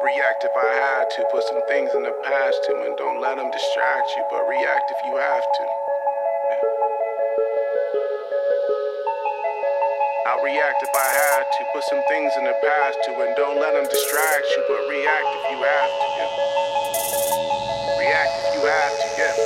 [0.00, 1.28] React if I had to.
[1.28, 4.88] Put some things in the past too, and don't let them distract you, but react
[4.88, 5.64] if you have to.
[10.24, 11.60] I'll react if I had to.
[11.76, 15.28] Put some things in the past too, and don't let them distract you, but react
[15.36, 16.06] if you have to.
[16.16, 16.32] Yeah.
[18.00, 19.36] React if you have to, yeah.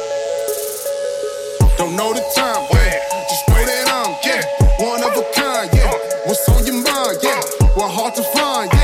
[1.83, 3.03] Don't know the time, yeah.
[3.27, 4.47] Just know that I'm, yeah,
[4.79, 5.91] one of a kind, yeah.
[5.91, 5.99] Uh.
[6.31, 7.43] What's on your mind, yeah?
[7.75, 8.84] What hard to find, yeah.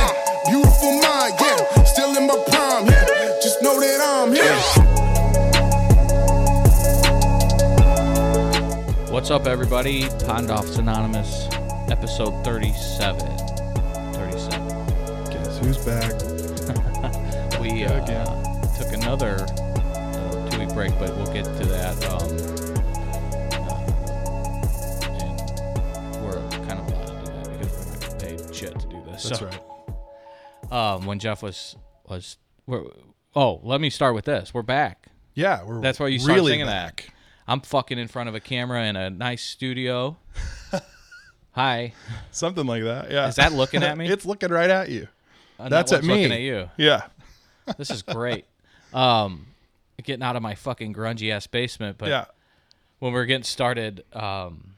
[9.30, 10.02] What's up, everybody?
[10.26, 11.46] Pondoffs Anonymous,
[11.88, 13.20] episode 37.
[14.12, 14.68] 37.
[15.30, 16.10] Guess who's back?
[17.60, 18.26] We uh, again.
[18.76, 19.46] took another
[19.94, 22.04] uh, two week break, but we'll get to that.
[22.06, 22.22] Um,
[23.52, 23.86] uh,
[25.12, 25.40] and
[26.24, 29.00] we're kind of allowed to do that because we're not getting paid shit to do
[29.04, 29.22] this.
[29.22, 30.72] That's So, right.
[30.72, 31.76] Um, when Jeff was
[32.08, 32.36] was,
[32.66, 32.82] we're,
[33.36, 34.52] oh, let me start with this.
[34.52, 35.06] We're back.
[35.34, 37.04] Yeah, we're That's why you start really singing back.
[37.06, 37.14] that.
[37.50, 40.16] I'm fucking in front of a camera in a nice studio.
[41.50, 41.92] Hi.
[42.30, 43.10] Something like that.
[43.10, 43.26] Yeah.
[43.26, 44.08] Is that looking at me?
[44.08, 45.08] it's looking right at you.
[45.58, 46.14] Uh, That's that at me.
[46.14, 46.70] Looking at you.
[46.76, 47.02] Yeah.
[47.76, 48.46] This is great.
[48.92, 49.46] um,
[50.02, 52.24] getting out of my fucking grungy ass basement, but yeah.
[52.98, 54.74] when we were getting started, um,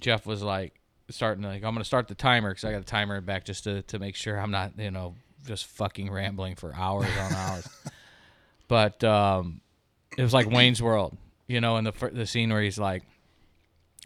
[0.00, 0.74] Jeff was like
[1.10, 3.82] starting like I'm gonna start the timer because I got a timer back just to
[3.82, 5.14] to make sure I'm not you know
[5.46, 7.68] just fucking rambling for hours on hours.
[8.66, 9.60] but um,
[10.16, 11.16] it was like Wayne's World,
[11.52, 13.02] you know, in the the scene where he's like,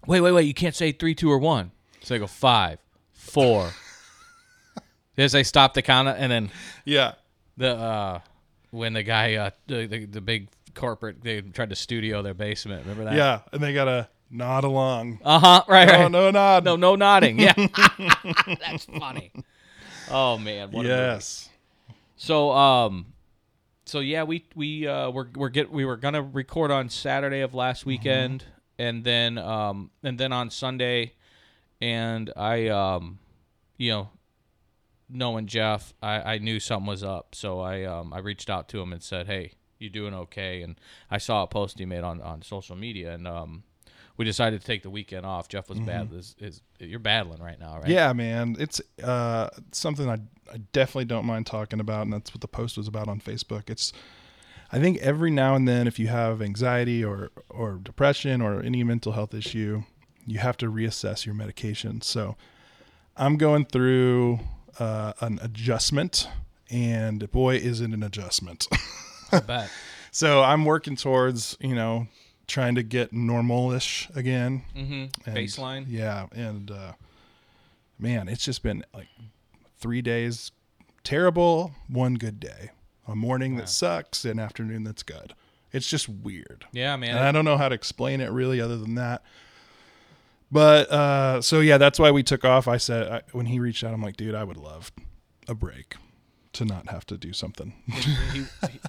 [0.06, 0.42] "Wait, wait, wait!
[0.46, 1.70] You can't say three, two, or one."
[2.02, 2.78] So I go five,
[3.14, 3.70] four.
[5.18, 6.50] As they stop the count, and then
[6.84, 7.12] Yeah.
[7.56, 8.20] the uh
[8.70, 12.82] when the guy uh the, the, the big corporate they tried to studio their basement
[12.82, 13.40] remember that Yeah.
[13.50, 15.20] And they gotta nod along.
[15.24, 16.64] uh-huh right right Oh no nod.
[16.64, 17.54] no no nodding yeah
[18.60, 19.32] that's funny
[20.10, 20.88] oh man what a.
[20.88, 21.48] Yes.
[22.16, 23.06] so um
[23.86, 27.54] so yeah we we uh we're we're get we were gonna record on saturday of
[27.54, 28.44] last weekend
[28.78, 31.12] and then um and then on sunday.
[31.80, 33.18] And i um
[33.76, 34.08] you know
[35.08, 37.34] knowing jeff i i knew something was up.
[37.34, 40.62] So i um i reached out to him and said hey you doing okay?
[40.62, 40.76] And
[41.10, 43.62] i saw a post he made on on social media and um
[44.16, 47.58] we decided to take the weekend off jeff was bad is, is you're battling right
[47.58, 48.56] now right Yeah, man.
[48.58, 50.18] It's uh something I
[50.52, 53.68] I definitely don't mind talking about, and that's what the post was about on Facebook.
[53.68, 53.92] It's
[54.72, 58.82] I think every now and then if you have anxiety or or depression or any
[58.84, 59.84] mental health issue,
[60.26, 62.00] you have to reassess your medication.
[62.00, 62.36] So
[63.16, 64.40] I'm going through
[64.78, 66.28] uh, an adjustment,
[66.70, 68.68] and boy, is it an adjustment.
[69.32, 69.70] i bet
[70.12, 72.06] so I'm working towards you know
[72.46, 74.62] trying to get normalish again.
[74.76, 75.28] mm-hmm.
[75.28, 76.92] And, baseline Yeah, and uh,
[77.98, 79.08] man, it's just been like
[79.78, 80.52] three days
[81.04, 82.70] terrible, one good day,
[83.06, 85.34] a morning that sucks, an afternoon that's good.
[85.72, 88.76] It's just weird, yeah man and I don't know how to explain it really, other
[88.76, 89.22] than that.
[90.50, 92.68] But uh, so yeah, that's why we took off.
[92.68, 94.92] I said I, when he reached out, I'm like, dude, I would love
[95.48, 95.96] a break
[96.54, 97.74] to not have to do something.
[97.86, 98.44] he, he,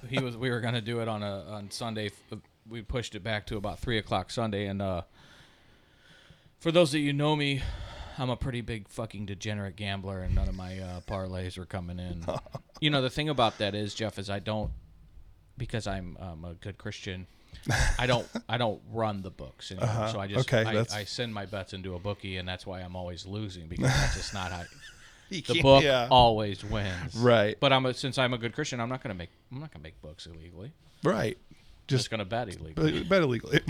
[0.08, 2.10] he was we were gonna do it on a on Sunday.
[2.68, 5.02] We pushed it back to about three o'clock Sunday, and uh,
[6.60, 7.62] for those that you know me,
[8.18, 11.98] I'm a pretty big fucking degenerate gambler, and none of my uh, parlays were coming
[11.98, 12.26] in.
[12.80, 14.70] you know the thing about that is Jeff is I don't
[15.56, 17.26] because I'm um, a good Christian.
[17.98, 20.60] I don't I don't run the books anymore, so I just Uh-huh.
[20.70, 23.66] Okay, I, I send my bets into a bookie, and that's why I'm always losing
[23.68, 24.64] because that's just not how
[25.30, 26.08] the book Yeah.
[26.10, 27.14] always wins.
[27.14, 27.56] Right.
[27.60, 29.82] But I'm a, since I'm a good Christian, I'm not gonna make I'm not gonna
[29.82, 30.72] make books illegally.
[31.04, 31.38] right,
[31.88, 33.02] Just just gonna bet illegally.
[33.02, 33.60] but illegally.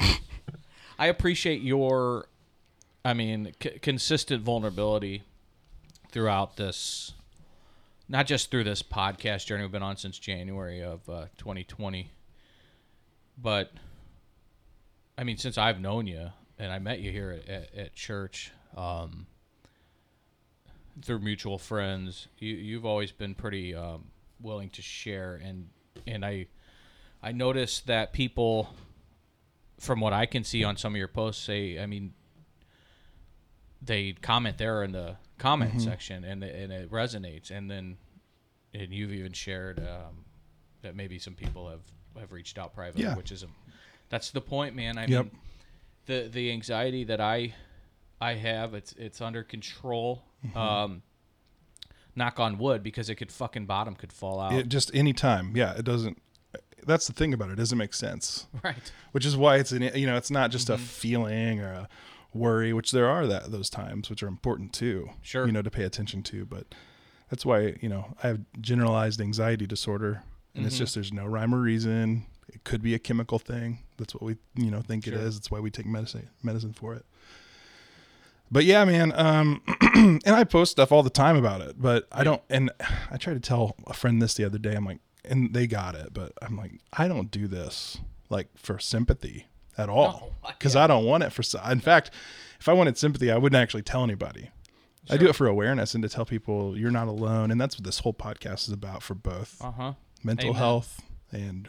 [0.99, 2.27] I appreciate your,
[3.05, 5.23] I mean, c- consistent vulnerability
[6.11, 7.13] throughout this,
[8.09, 12.11] not just through this podcast journey we've been on since January of uh, 2020,
[13.41, 13.73] but
[15.17, 18.51] I mean, since I've known you and I met you here at, at, at church,
[18.77, 19.27] um,
[21.03, 24.07] through mutual friends, you you've always been pretty um,
[24.41, 25.69] willing to share, and
[26.07, 26.47] and I
[27.23, 28.71] I noticed that people
[29.81, 32.13] from what I can see on some of your posts, say, I mean,
[33.81, 35.81] they comment there in the comment Mm-hmm.
[35.81, 37.51] section, and it, and it resonates.
[37.51, 37.97] And then,
[38.75, 40.25] and you've even shared um,
[40.83, 41.83] that maybe some people have
[42.19, 43.15] have reached out privately, Yeah.
[43.15, 43.47] which is a,
[44.09, 44.99] that's the point, man.
[44.99, 45.25] I Yep.
[45.27, 45.31] mean,
[46.07, 47.55] the the anxiety that I
[48.21, 50.25] I have, it's it's under control.
[50.45, 50.59] Mm-hmm.
[50.59, 51.03] Um,
[52.17, 54.53] knock on wood, because it could fucking bottom could fall out.
[54.53, 55.53] it just any time.
[55.57, 56.21] Yeah, it doesn't.
[56.87, 57.53] That's the thing about it.
[57.55, 58.47] It doesn't make sense.
[58.65, 58.93] right.
[59.13, 60.75] which is why it's an you know it's not just Mm-hmm.
[60.83, 61.89] a feeling or a
[62.35, 65.47] worry which there are that those times which are important too Sure.
[65.47, 66.75] you know to pay attention to but
[67.31, 70.23] That's why you know I have generalized anxiety disorder,
[70.55, 72.27] and it's just there's no rhyme or reason.
[72.53, 73.81] It could be a chemical thing.
[73.99, 75.21] That's what we you know think it Sure.
[75.21, 75.37] is.
[75.37, 77.05] That's why we take medicine medicine for it.
[78.51, 79.61] But yeah, man, um,
[79.95, 82.41] and I post stuff all the time about it, but I don't.
[82.49, 82.71] And
[83.11, 84.75] I tried to tell a friend this the other day.
[84.75, 87.99] I'm like, and they got it, but I'm like, I don't do this
[88.31, 91.43] like for sympathy at all No, because I don't want it for.
[91.71, 92.11] In fact,
[92.61, 94.51] if I wanted sympathy, I wouldn't actually tell anybody.
[95.11, 97.85] I do it for awareness and to tell people you're not alone, and that's what
[97.85, 99.93] this whole podcast is about for both Uh huh.
[100.23, 100.59] mental Amen.
[100.59, 101.01] health
[101.33, 101.69] and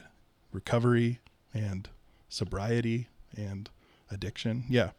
[0.51, 1.19] recovery
[1.53, 1.87] and
[2.27, 3.07] sobriety
[3.37, 3.69] and
[4.11, 4.65] addiction.
[4.67, 4.89] Yeah,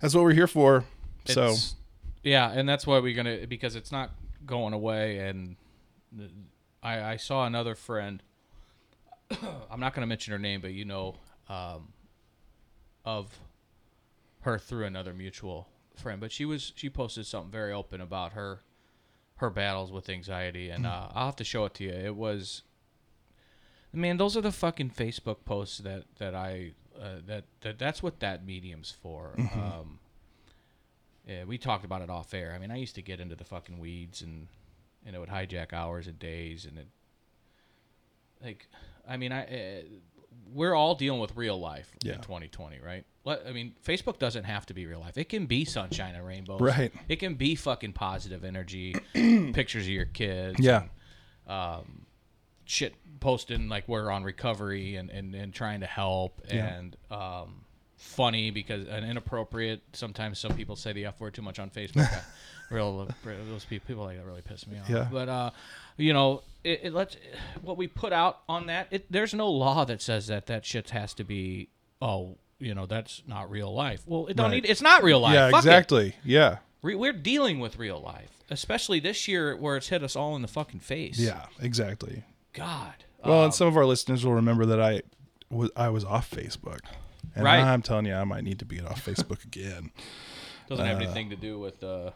[0.00, 0.84] that's what we're here for.
[1.24, 1.54] So
[2.22, 4.10] yeah, and that's why we're gonna because it's not
[4.44, 5.18] going away.
[5.20, 5.56] And
[6.12, 6.30] the-
[6.82, 8.22] I, I saw another friend.
[9.70, 11.16] I'm not gonna mention her name, but you know,
[11.48, 11.92] um,
[13.04, 13.38] of
[14.42, 16.20] her through another mutual friend.
[16.20, 18.62] But she was she posted something very open about her
[19.36, 21.90] her battles with anxiety, and uh, I'll have to show it to you.
[21.90, 22.62] It was,
[23.92, 28.20] man, those are the fucking Facebook posts that that I uh, that that that's what
[28.20, 29.34] that medium's for.
[29.54, 29.98] Um,
[31.26, 32.52] yeah, we talked about it off air.
[32.54, 34.48] I mean, I used to get into the fucking weeds and
[35.08, 36.86] and it would hijack hours and days and it
[38.44, 38.68] like
[39.08, 39.82] I mean, I uh,
[40.52, 42.14] we're all dealing with real life Yeah.
[42.14, 43.04] in 2020, right?
[43.24, 45.18] Let, I mean, Facebook doesn't have to be real life.
[45.18, 46.60] It can be sunshine and rainbows.
[46.60, 46.92] Right.
[47.08, 50.60] It can be fucking positive energy, pictures of your kids.
[50.60, 50.84] yeah,
[51.46, 52.06] um,
[52.64, 56.66] shit posting like we're on recovery and, and, and trying to help Yeah.
[56.66, 57.64] and um,
[57.98, 59.82] funny because and inappropriate.
[59.92, 62.08] Sometimes some people say the F word too much on Facebook.
[62.70, 63.08] Real,
[63.50, 64.90] those people, like that really piss me off.
[64.90, 65.08] Yeah.
[65.10, 65.50] But uh,
[65.96, 67.16] you know, it, it lets
[67.62, 68.88] what we put out on that.
[68.90, 71.68] It, there's no law that says that that shit has to be.
[72.02, 74.02] Oh, you know, that's not real life.
[74.06, 74.62] Well, it don't Right.
[74.62, 74.70] need.
[74.70, 75.32] It's not real life.
[75.34, 75.66] yeah, Fuck it.
[75.68, 76.14] exactly.
[76.24, 80.36] Yeah, Re- we're dealing with real life, especially this year where it's hit us all
[80.36, 81.18] in the fucking face.
[81.18, 82.22] yeah, exactly.
[82.52, 82.92] God.
[83.24, 85.02] Well, Um, and some of our listeners will remember that I
[85.50, 86.80] was I was off Facebook,
[87.34, 87.60] and Right.
[87.60, 89.90] I'm telling you, I might need to be off Facebook again.
[90.68, 92.10] doesn't have anything to do with uh,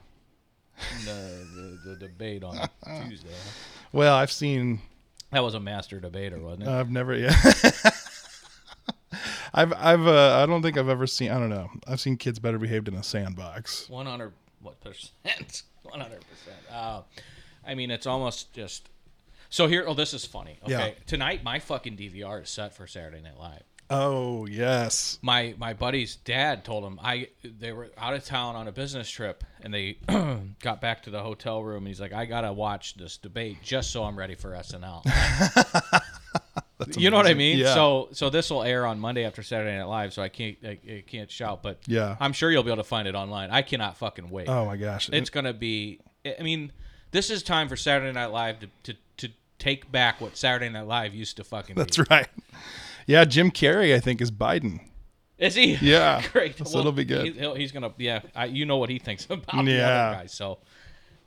[1.05, 1.47] the,
[1.85, 2.57] the the debate on
[3.09, 3.29] Tuesday.
[3.31, 3.51] huh?
[3.93, 4.81] Well, I've seen
[5.31, 6.69] That was a master debater, wasn't it?
[6.69, 7.35] I've never yeah.
[9.55, 11.71] I've I've uh, I don't think I've ever seen I don't know.
[11.87, 13.89] I've seen kids better behaved in a sandbox.
[13.91, 14.33] One hundred
[14.63, 15.63] what percent?
[15.83, 16.59] One hundred percent.
[16.73, 17.03] Uh,
[17.67, 18.89] I mean, it's almost just.
[19.51, 20.59] So here, oh, this is funny.
[20.63, 20.91] Okay, Yeah.
[21.07, 23.63] tonight my fucking DVR is set for Saturday Night Live.
[23.91, 25.19] Oh yes.
[25.23, 29.09] my my buddy's dad told him I they were out of town on a business
[29.11, 29.99] trip and they
[30.63, 33.91] got back to the hotel room and he's like I gotta watch this debate just
[33.91, 35.03] so I'm ready for SNL.
[36.97, 37.59] you know what I mean?
[37.59, 37.75] Yeah.
[37.75, 40.79] So so this will air on Monday after Saturday Night Live, so I can't I,
[40.89, 42.17] I can't shout, but Yeah.
[42.19, 43.51] I'm sure you'll be able to find it online.
[43.51, 44.49] I cannot fucking wait.
[44.49, 45.09] Oh my gosh.
[45.13, 46.01] It's gonna be.
[46.39, 46.73] I mean,
[47.11, 49.29] this is time for Saturday Night Live to to, to
[49.59, 52.05] take back what Saturday Night Live used to fucking That's be.
[52.11, 52.29] right.
[53.07, 54.81] Yeah, Jim Carrey I think is Biden.
[55.39, 55.75] Is he?
[55.75, 56.23] Yeah.
[56.33, 56.57] Great.
[56.67, 57.35] So it'll be good.
[57.35, 57.93] He, he's gonna.
[57.99, 58.21] Yeah.
[58.35, 59.89] I, you know what he thinks about the Yeah.
[59.89, 60.33] other guys.
[60.33, 60.59] So.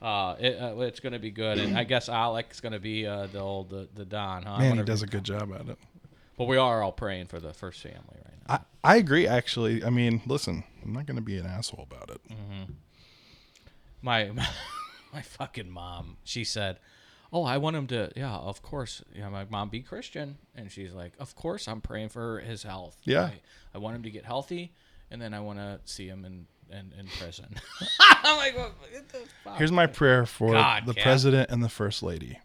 [0.02, 3.40] Uh, it, uh, it's gonna be good, and I guess Alec's gonna be uh, the
[3.40, 4.60] old the, the Don, huh?
[4.60, 5.78] Man, he does a good job at it.
[6.38, 8.62] But we are all praying for the first family right now.
[8.84, 9.84] I, I agree actually.
[9.84, 12.22] I mean, listen, I'm not going to be an asshole about it.
[14.02, 14.48] My, my
[15.14, 16.18] my fucking mom.
[16.24, 16.78] She said,
[17.36, 18.12] "Oh, I want him to.
[18.16, 19.04] Yeah, of course.
[19.14, 22.96] Yeah, my mom be Christian, and she's like, of course, I'm praying for his health.
[23.04, 23.26] Yeah.
[23.26, 23.34] I,
[23.74, 24.74] I want him to get healthy,
[25.12, 27.54] and then I want to see him in in, in prison.
[28.00, 29.58] I'm like, what, what the fuck?
[29.58, 31.04] Here's my prayer for God, the Cap.
[31.04, 32.40] president and the first lady.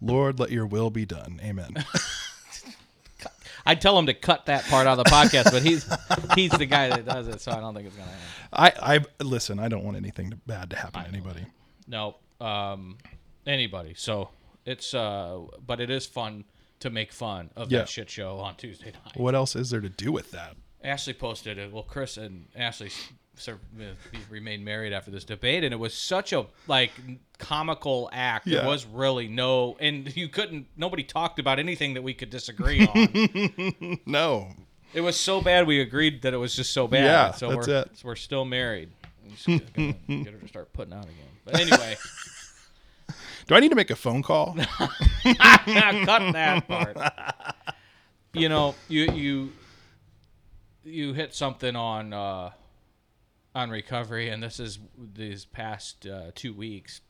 [0.00, 1.38] Lord, let your will be done.
[1.44, 1.74] Amen.
[3.66, 5.86] I'd tell him to cut that part out of the podcast, but he's
[6.34, 8.74] he's the guy that does it, so I don't think it's gonna happen.
[8.80, 9.58] I, I listen.
[9.58, 11.44] I don't want anything bad to happen to anybody.
[11.86, 12.96] No, um,
[13.50, 13.94] anybody.
[13.96, 14.30] So
[14.64, 16.44] it's uh, but it is fun
[16.80, 17.80] to make fun of Yeah.
[17.80, 19.16] that shit show on Tuesday night.
[19.16, 20.56] What else is there to do with that?
[20.82, 21.70] Ashley posted it.
[21.72, 23.84] Well, Chris and Ashley s- sur- uh,
[24.30, 26.90] remained married after this debate, and it was such a like
[27.38, 28.46] comical act.
[28.46, 28.66] There Yeah.
[28.66, 30.68] was really no, and you couldn't.
[30.78, 33.98] Nobody talked about anything that we could disagree on.
[34.06, 34.48] No.
[34.94, 37.04] it was so bad we agreed that it was just so bad.
[37.04, 37.90] Yeah, so that's we're, it.
[37.98, 38.90] so we're still married.
[39.22, 39.92] I'm just gonna
[40.24, 41.14] get her to start putting out again.
[41.44, 41.96] But anyway,
[43.50, 44.56] Do I need to make a phone call?
[44.78, 46.96] cut that part.
[48.32, 49.52] You know, you you
[50.84, 52.50] you hit something on uh,
[53.52, 57.00] on recovery, and this is these past uh, two weeks.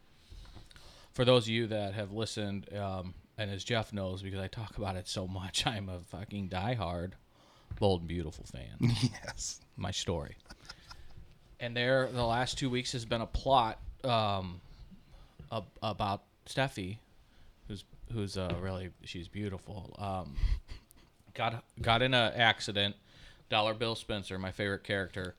[1.12, 4.78] For those of you that have listened, um, and as Jeff knows, because I talk
[4.78, 7.12] about it so much, I'm a fucking diehard
[7.78, 8.78] Bold and Beautiful fan.
[9.02, 9.60] yes.
[9.76, 10.38] my story.
[11.60, 14.62] And there, the last two weeks has been a plot um,
[15.52, 16.98] ab- about Steffy,
[17.68, 19.94] who's who's uh, really she's beautiful.
[19.98, 20.36] Um,
[21.34, 22.96] got got in an accident.
[23.48, 25.34] Dollar Bill Spencer, my favorite character.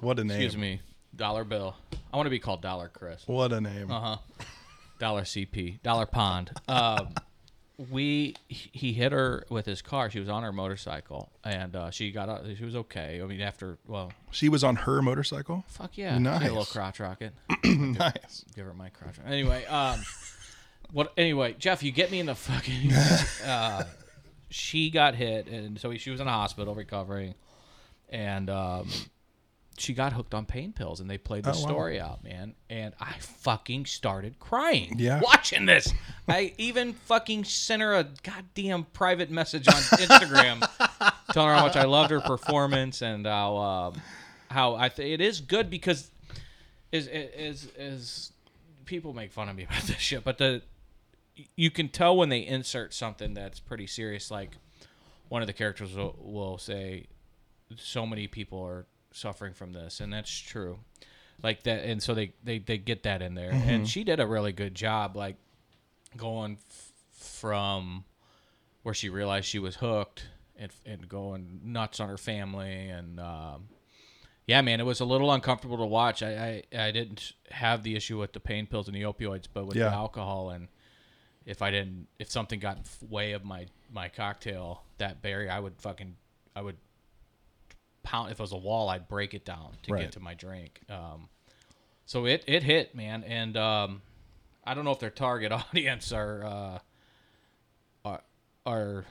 [0.00, 0.36] What a name.
[0.36, 0.80] Excuse me,
[1.14, 1.76] Dollar Bill.
[2.12, 3.22] I want to be called Dollar Chris.
[3.26, 3.90] What a name.
[3.90, 4.16] Uh huh.
[4.98, 5.82] Dollar CP.
[5.82, 6.52] Dollar Pond.
[6.68, 7.14] Um,
[7.90, 10.10] we he hit her with his car.
[10.10, 12.44] She was on her motorcycle, and uh, she got out.
[12.56, 13.20] She was okay.
[13.22, 15.64] I mean, after well, She was on her motorcycle.
[15.68, 16.42] fuck yeah, Nice.
[16.42, 17.32] A little crotch rocket.
[17.64, 18.44] nice.
[18.54, 19.18] Give her my crotch.
[19.18, 19.30] rocket.
[19.32, 20.02] Anyway, um,
[20.92, 21.12] what?
[21.16, 22.92] Anyway, Jeff, you get me in the fucking.
[23.46, 23.84] uh,
[24.50, 27.34] she got hit, and so she was in a hospital recovering,
[28.10, 28.88] and um,
[29.78, 31.58] she got hooked on pain pills, and they played the Oh, wow.
[31.68, 32.54] story out, man.
[32.68, 34.94] And I fucking started crying.
[34.98, 35.20] Yeah.
[35.20, 35.92] watching this.
[36.28, 40.60] I even fucking sent her a goddamn private message on Instagram,
[41.32, 44.02] telling her how much I loved her performance and how um,
[44.50, 46.10] how I th- it is good because
[46.92, 48.32] is is is
[48.84, 50.62] people make fun of me about this shit, but the
[51.56, 54.30] you can tell when they insert something that's pretty serious.
[54.30, 54.50] Like
[55.30, 57.06] one of the characters will, will say,
[57.78, 60.80] "So many people are suffering from this," and that's true.
[61.42, 64.26] Like that, and so they they they get that in there, and she did a
[64.26, 65.36] really good job, like
[66.16, 68.04] going f- from
[68.82, 70.26] where she realized she was hooked
[70.56, 73.18] and and going nuts on her family and.
[73.20, 73.68] Um,
[74.44, 76.20] yeah, man, it was a little uncomfortable to watch.
[76.20, 79.66] I, I, I didn't have the issue with the pain pills and the opioids, but
[79.66, 79.90] with Yeah.
[79.90, 80.66] the alcohol and
[81.46, 85.60] if I didn't, if something got in way of my my cocktail, that berry, I
[85.60, 86.16] would fucking,
[86.56, 86.76] I would
[88.02, 88.30] pound.
[88.30, 90.02] If it was a wall, I'd break it down to Right.
[90.02, 90.80] get to my drink.
[90.88, 91.28] Um,
[92.06, 94.02] so it it hit, man, and um,
[94.64, 96.78] I don't know if their target audience are uh,
[98.04, 98.22] are
[98.66, 99.04] are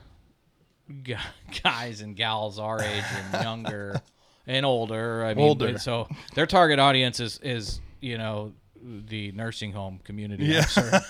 [1.03, 1.15] gu-
[1.63, 4.01] guys and gals our age and younger
[4.47, 5.25] and older.
[5.25, 5.77] I mean, Older.
[5.77, 10.45] So their target audience is is you know the nursing home community.
[10.45, 10.65] Yeah.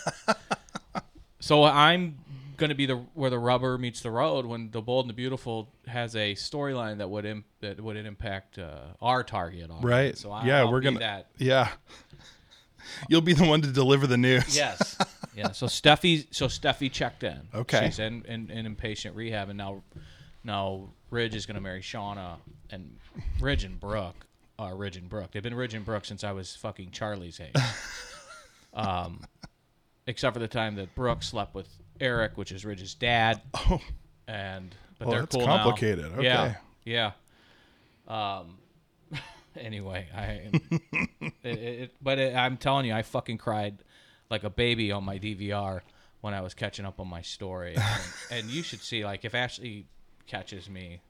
[1.43, 2.19] So I'm
[2.61, 5.13] going to be the where the rubber meets the road when the Bold and the
[5.13, 9.83] Beautiful has a storyline that would Im- that would impact uh, our target audience.
[9.83, 10.17] Right.
[10.17, 10.99] So I, yeah, I'll we're gonna.
[10.99, 11.27] that.
[11.37, 11.69] Yeah.
[13.09, 14.55] You'll be the one to deliver the news.
[14.61, 14.97] Yes.
[15.35, 15.51] yeah.
[15.51, 17.39] So Steffy, so Steffy checked in.
[17.53, 17.85] Okay.
[17.85, 19.83] She's in, in, in inpatient rehab, and now,
[20.43, 22.37] now Ridge is going to marry Shauna,
[22.69, 22.97] and
[23.39, 24.25] Ridge and Brooke
[24.59, 25.31] are Ridge and Brooke.
[25.31, 27.53] They've been Ridge and Brooke since I was fucking Charlie's age.
[28.73, 29.21] um,
[30.07, 31.67] except for the time that Brooke slept with
[32.01, 33.41] Eric, which is Ridge's dad.
[33.69, 33.79] Oh.
[34.27, 35.63] And but Oh, they're that's cool now.
[35.63, 36.11] complicated.
[36.21, 36.43] Yeah.
[36.43, 36.55] Okay.
[36.85, 37.11] Yeah.
[38.07, 38.57] Um.
[39.59, 40.49] anyway, I.
[41.43, 43.83] it, it, but it, I'm telling you, I fucking cried
[44.29, 45.81] like a baby on my DVR
[46.21, 47.75] when I was catching up on my story.
[47.75, 49.85] And, and you should see, like, if Ashley
[50.27, 51.01] catches me,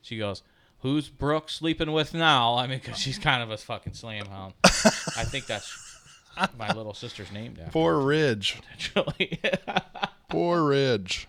[0.00, 0.42] she goes,
[0.78, 4.54] "Who's Brooke sleeping with now?" I mean, because she's kind of a fucking slam hound.
[4.64, 5.76] I think that's
[6.56, 7.56] my little sister's name.
[7.70, 8.60] Poor Ridge.
[8.72, 9.40] Actually.
[10.32, 11.28] Poor Ridge.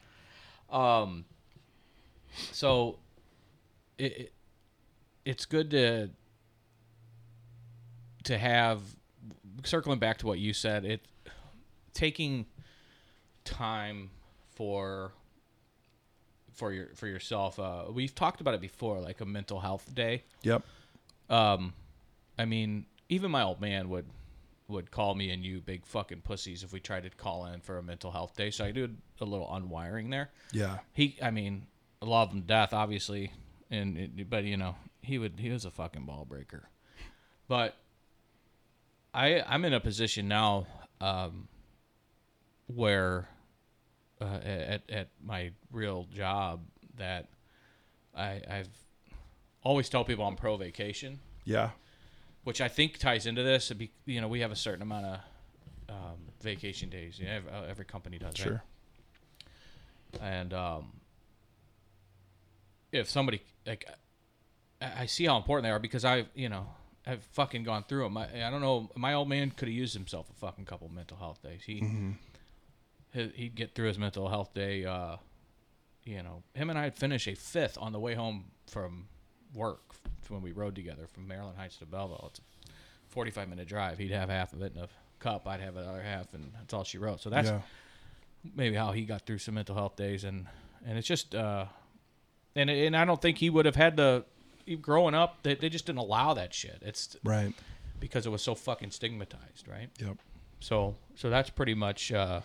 [2.51, 2.97] so
[3.97, 4.33] it, it
[5.25, 6.09] it's good to
[8.23, 8.79] to have
[9.63, 11.01] circling back to what you said it
[11.93, 12.45] taking
[13.45, 14.09] time
[14.55, 15.11] for
[16.53, 20.23] for your for yourself uh we've talked about it before like a mental health day
[20.43, 20.63] Yep.
[21.29, 21.73] um
[22.39, 24.05] i mean even my old man would
[24.73, 27.77] would call me and you big fucking pussies if we tried to call in for
[27.77, 28.51] a mental health day.
[28.51, 28.89] So i do
[29.21, 30.29] a little unwiring there.
[30.51, 30.79] Yeah.
[30.93, 31.65] he i mean
[32.01, 33.31] I love him to death obviously.
[33.71, 36.69] And it, but you know he would he was a fucking ball breaker.
[37.47, 37.75] But
[39.13, 40.65] i i'm in a position now
[40.99, 41.47] um
[42.67, 43.27] where
[44.21, 46.61] uh, at at my real job
[46.97, 47.27] that
[48.15, 48.69] i i've
[49.63, 51.71] always tell people i'm pro vacation Yeah.
[52.43, 53.71] Which I think ties into this.
[53.71, 55.19] Be, you know, we have a certain amount of
[55.89, 57.19] um, vacation days.
[57.19, 58.63] You know, every, uh, every company does, Sure.
[60.13, 60.21] right?
[60.21, 60.91] And um,
[62.91, 63.85] if somebody like,
[64.81, 66.67] I I see how important they are because I've, you know,
[67.07, 68.17] I've fucking gone through them.
[68.17, 68.89] I, I don't know.
[68.95, 71.61] My old man could have used himself a fucking couple mental health days.
[71.65, 71.83] He,
[73.13, 74.85] he he'd get through his mental health day.
[74.85, 75.17] Uh,
[76.03, 79.07] you know, him and I'd finish a fifth on the way home from
[79.53, 79.95] work
[80.29, 82.27] when we rode together from Maryland Heights to Belleville.
[82.29, 82.71] It's a
[83.09, 83.97] 45 minute drive.
[83.97, 84.87] He'd have half of it in a
[85.19, 85.47] cup.
[85.47, 87.21] I'd have the other half, and that's all she wrote.
[87.21, 87.61] So that's yeah.
[88.55, 90.47] maybe how he got through some mental health days, and
[90.85, 91.65] and it's just, uh,
[92.55, 94.25] and and I don't think he would have had the
[94.81, 96.77] Growing up, they, they just didn't allow that shit.
[96.81, 97.53] It's Right.
[97.99, 99.89] because it was so fucking stigmatized, right?
[99.99, 100.17] Yep.
[100.61, 102.39] So so that's pretty much uh,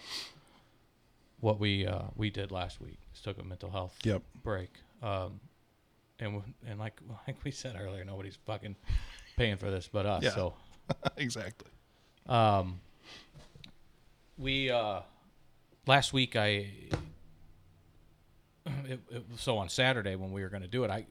[1.41, 2.99] what we uh, we did last week.
[3.13, 4.23] Just took a mental health Yep.
[4.43, 4.71] break.
[5.01, 5.39] Um,
[6.21, 8.77] and and like like we said earlier, nobody's fucking
[9.37, 10.23] paying for this but us.
[10.23, 10.31] Yeah.
[10.35, 10.55] So
[11.17, 11.71] exactly.
[12.27, 12.81] um,
[14.37, 15.01] we uh
[15.87, 16.71] last week I
[18.87, 21.07] it, it, so on Saturday when we were going to do it, I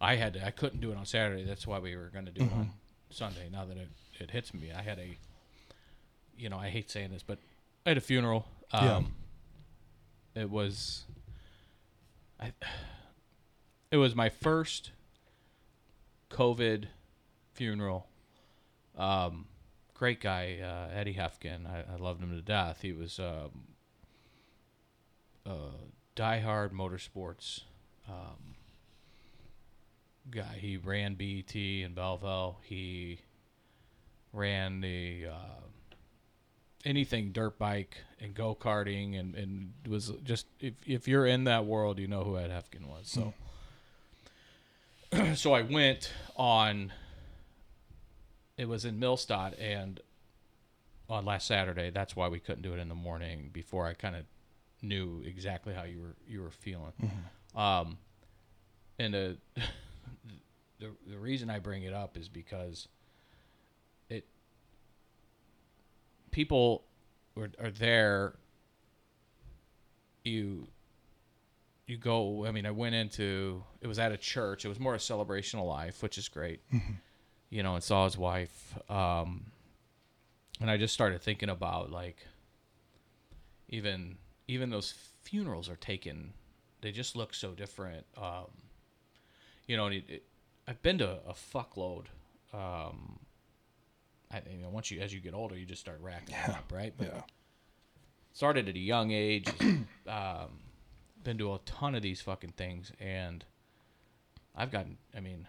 [0.00, 1.44] I had to, I couldn't do it on Saturday.
[1.44, 2.70] That's why we were going to do it on
[3.10, 3.48] Sunday.
[3.50, 3.88] Now that it,
[4.20, 5.16] it hits me, I had a
[6.36, 7.38] you know I hate saying this, but
[7.84, 8.46] I had a funeral.
[8.72, 9.14] Um,
[10.34, 11.04] It was
[12.38, 12.52] I
[13.90, 14.90] it was my first
[16.30, 16.86] COVID
[17.52, 18.08] funeral.
[18.96, 19.46] Um,
[19.94, 21.66] great guy, uh, Eddie Hefkin.
[21.66, 22.80] I, I loved him to death.
[22.82, 23.68] He was um,
[25.44, 25.56] a
[26.16, 27.62] diehard motorsports
[28.08, 28.56] um,
[30.30, 30.58] guy.
[30.58, 32.58] He ran BET in Belleville.
[32.62, 33.20] He
[34.32, 35.60] ran the uh,
[36.84, 41.66] anything dirt bike and go karting, and, and was just if if you're in that
[41.66, 43.08] world, you know who Ed Hefkin was.
[43.08, 43.32] So.
[45.36, 46.92] So I went on.
[48.56, 50.00] It was in Millstadt, and
[51.08, 51.90] on last Saturday.
[51.90, 53.50] That's why we couldn't do it in the morning.
[53.52, 54.24] Before I kind of
[54.82, 56.92] knew exactly how you were you were feeling.
[57.54, 57.98] Um,
[58.98, 59.36] and the,
[60.78, 62.88] the the reason I bring it up is because
[64.08, 64.26] it
[66.30, 66.84] people
[67.36, 68.34] are, are there.
[70.24, 70.66] You
[71.86, 74.64] you go i mean i went into it was at a church.
[74.64, 76.60] It was more a celebration of life which is great.
[77.50, 79.46] You know and saw his wife um
[80.60, 82.26] and i just started thinking about like
[83.68, 86.32] even even those funerals are taken.
[86.80, 88.46] They just look so different um
[89.66, 90.22] you know and it, it,
[90.68, 92.04] i've been to a fuckload
[92.52, 93.18] um
[94.32, 96.72] I, you know once you as you get older you just start racking them up
[96.72, 96.92] right?
[96.96, 97.20] But Yeah.
[98.32, 99.48] started at a young age.
[101.26, 103.44] been to a ton of these fucking things, and
[104.54, 104.96] I've gotten.
[105.14, 105.46] I mean,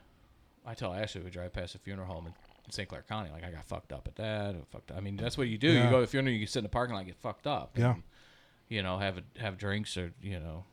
[0.66, 2.34] I tell Ashley we drive past a funeral home in,
[2.66, 2.90] in St.
[2.90, 4.56] Clair County, like I got fucked up at that.
[4.56, 4.92] I fucked.
[4.92, 4.98] Up.
[4.98, 5.72] I mean, that's what you do.
[5.72, 5.86] Yeah.
[5.86, 7.78] You go to the funeral, you sit in the parking lot, and get fucked up.
[7.78, 7.94] Yeah.
[7.94, 8.04] And,
[8.68, 10.66] you know, have a, have drinks or you know.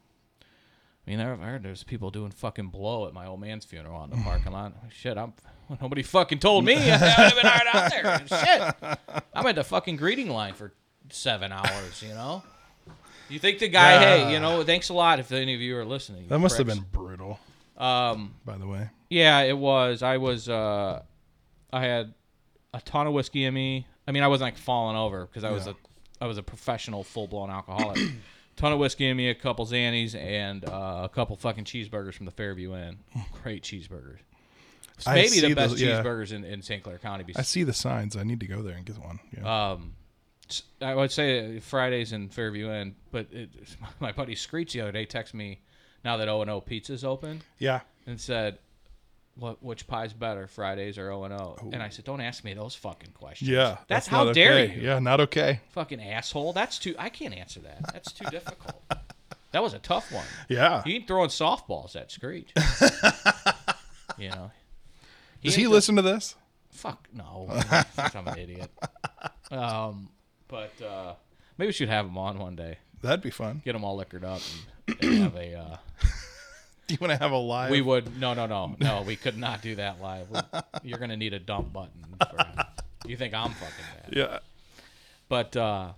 [1.07, 4.09] I mean, I've heard there's people doing fucking blow at my old man's funeral on
[4.09, 4.73] the parking lot.
[4.91, 5.35] Shit, I'm
[5.83, 6.77] nobody fucking told me.
[6.77, 8.27] I would have been hard out there.
[8.81, 10.73] Shit, I'm at the fucking greeting line for
[11.11, 12.03] seven hours.
[12.03, 12.43] You know.
[13.29, 13.99] You think the guy?
[13.99, 16.29] Hey, you know, thanks a lot if any of you are listening.
[16.29, 17.39] That must have been brutal,
[17.77, 18.91] Um, by the way.
[19.11, 20.03] yeah, it was.
[20.03, 20.49] I was.
[20.49, 21.03] Uh,
[21.73, 22.15] I had
[22.73, 23.87] a ton of whiskey in me.
[24.07, 25.73] I mean, I wasn't like falling over because I was Yeah.
[26.21, 27.99] a, I was a professional full blown alcoholic.
[28.57, 32.27] ton of whiskey in me, a couple Xannies, and uh, a couple fucking cheeseburgers from
[32.27, 32.99] the Fairview Inn.
[33.43, 34.19] Great cheeseburgers.
[34.97, 36.01] It's maybe the best those- yeah.
[36.03, 36.83] cheeseburgers in, in St.
[36.83, 37.25] Clair County.
[37.35, 38.17] I see the signs.
[38.17, 39.19] I need to go there and get one.
[39.37, 39.71] Yeah.
[39.73, 39.95] Um,
[40.81, 43.51] I would say Fridays in Fairview Inn, but it,
[44.01, 45.61] my buddy Screech the other day texted me
[46.05, 47.81] now that O and O Pizza's open yeah.
[48.07, 48.59] and said,
[49.37, 52.55] "What which pie's better, Fridays or O and O?" And I said, "Don't ask me
[52.55, 53.49] those fucking questions.
[53.51, 53.79] Yeah.
[53.89, 54.75] that's, how not dare okay.
[54.75, 55.61] you, Yeah, not okay.
[55.73, 56.53] fucking asshole.
[56.53, 56.95] That's too.
[56.99, 57.93] I can't answer that.
[57.93, 58.83] That's too difficult.
[59.55, 60.27] That was a tough one.
[60.49, 60.83] Yeah.
[60.83, 62.53] He ain't throwing softballs at Screech.
[64.19, 64.51] you know.
[65.45, 66.35] Does he listen to this?
[66.73, 67.49] Fuck no.
[67.97, 68.71] I'm an idiot.
[69.51, 70.09] Um,
[70.49, 71.15] but uh,
[71.59, 72.79] maybe we should have them on one day.
[73.03, 73.63] That'd be fun.
[73.65, 74.41] Get them all liquored up
[74.89, 75.55] and, and have a.
[75.59, 75.77] Uh,
[76.87, 77.71] Do you want to have a live?
[77.71, 80.29] we would no no no no we could not do that live.
[80.31, 80.41] We,
[80.83, 82.05] you're gonna need a dump button.
[82.19, 84.15] For, you think I'm fucking bad?
[84.15, 84.39] Yeah.
[85.29, 85.93] But uh,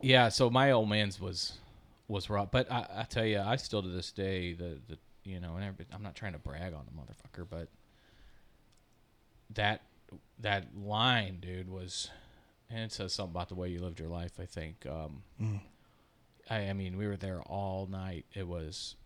[0.00, 1.58] yeah, so my old man's was
[2.08, 2.50] was rough.
[2.50, 5.76] But I, I tell you, I still to this day the the you know, and
[5.92, 7.68] I'm not trying to brag on the motherfucker, but
[9.54, 9.82] that
[10.38, 12.10] that line, dude, was
[12.70, 14.32] and it says something about the way you lived your life.
[14.40, 14.86] I think.
[14.86, 15.22] Um,
[16.48, 18.26] I, I mean, we were there all night.
[18.34, 18.96] It was.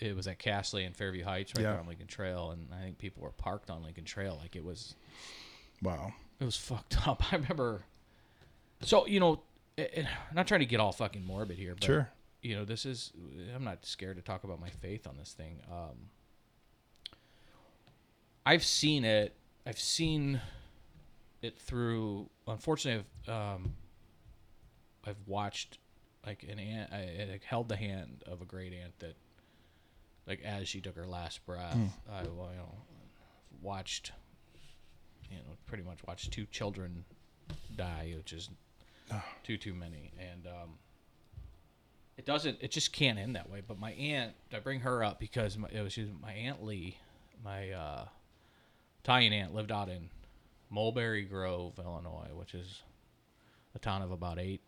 [0.00, 1.70] It was at Castley and Fairview Heights, right Yeah.
[1.70, 4.36] there on Lincoln Trail, and I think people were parked on Lincoln Trail.
[4.42, 4.96] Like it was,
[5.82, 6.12] Wow.
[6.40, 7.32] it was fucked up.
[7.32, 7.84] I remember.
[8.82, 9.42] So you know,
[9.76, 12.10] it, it- I'm not trying to get all fucking morbid here, but Sure.
[12.42, 13.12] you know, this is.
[13.54, 15.60] I'm not scared to talk about my faith on this thing.
[15.70, 16.10] Um,
[18.44, 19.34] I've seen it.
[19.66, 20.40] I've seen
[21.44, 22.28] it through.
[22.46, 23.74] Unfortunately, I've, um,
[25.04, 25.78] I've watched
[26.26, 26.92] like an aunt.
[26.92, 29.14] I, I held the hand of a great aunt that,
[30.26, 31.76] like, as she took her last breath,
[32.10, 32.74] I you know,
[33.62, 34.12] watched.
[35.30, 37.04] You know, pretty much watched two children
[37.76, 38.50] die, which is
[39.42, 40.70] too too many, and um,
[42.16, 42.58] it doesn't.
[42.60, 43.62] It just can't end that way.
[43.66, 46.98] But my aunt, I bring her up because my, it was my aunt Lee,
[47.42, 48.04] my uh,
[49.02, 50.08] Italian aunt, lived out in
[50.74, 52.82] Mulberry Grove, Illinois, which is
[53.76, 54.60] a town of about eight.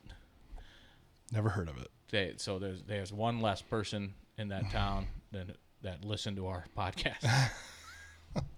[1.33, 1.88] Never heard of it.
[2.11, 6.64] They, so there's there's one less person in that town than that listened to our
[6.79, 7.51] podcast.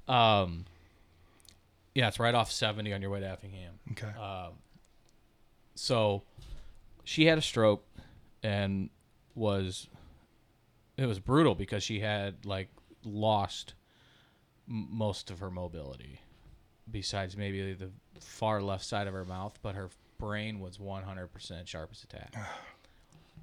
[0.12, 0.66] um,
[1.94, 3.78] yeah, it's right off seventy on your way to Effingham.
[3.92, 4.18] Okay.
[4.18, 4.52] Um,
[5.74, 6.22] so
[7.04, 7.82] she had a stroke
[8.42, 8.90] and
[9.34, 9.88] was
[10.98, 12.68] it was brutal because she had like
[13.04, 13.72] lost
[14.68, 16.20] m- most of her mobility
[16.90, 21.90] besides maybe the far left side of her mouth but her brain was 100% sharp
[21.92, 22.34] as a tack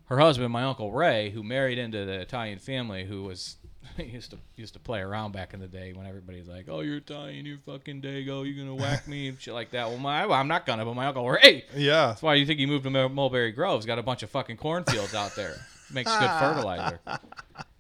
[0.05, 3.57] her husband my uncle ray who married into the italian family who was
[3.97, 6.81] he used to used to play around back in the day when everybody's like oh
[6.81, 10.23] you're italian you're fucking dago you're gonna whack me and shit like that well my
[10.25, 12.07] i'm not gonna but my uncle ray Yeah.
[12.07, 13.79] that's why you think he moved to Mulberry Grove.
[13.81, 15.55] He's got a bunch of fucking cornfields out there.
[15.93, 16.99] Makes good fertilizer.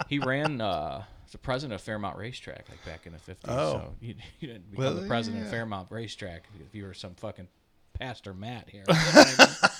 [0.07, 1.03] He ran uh,
[1.35, 3.51] the president of Fairmount Racetrack like back in the fifties.
[3.53, 3.71] Oh.
[3.73, 5.51] So you, you didn't become Well, the president of yeah.
[5.51, 7.49] Fairmount Racetrack if you were some fucking
[7.93, 8.85] Pastor Matt here.
[8.89, 9.71] You know what I mean?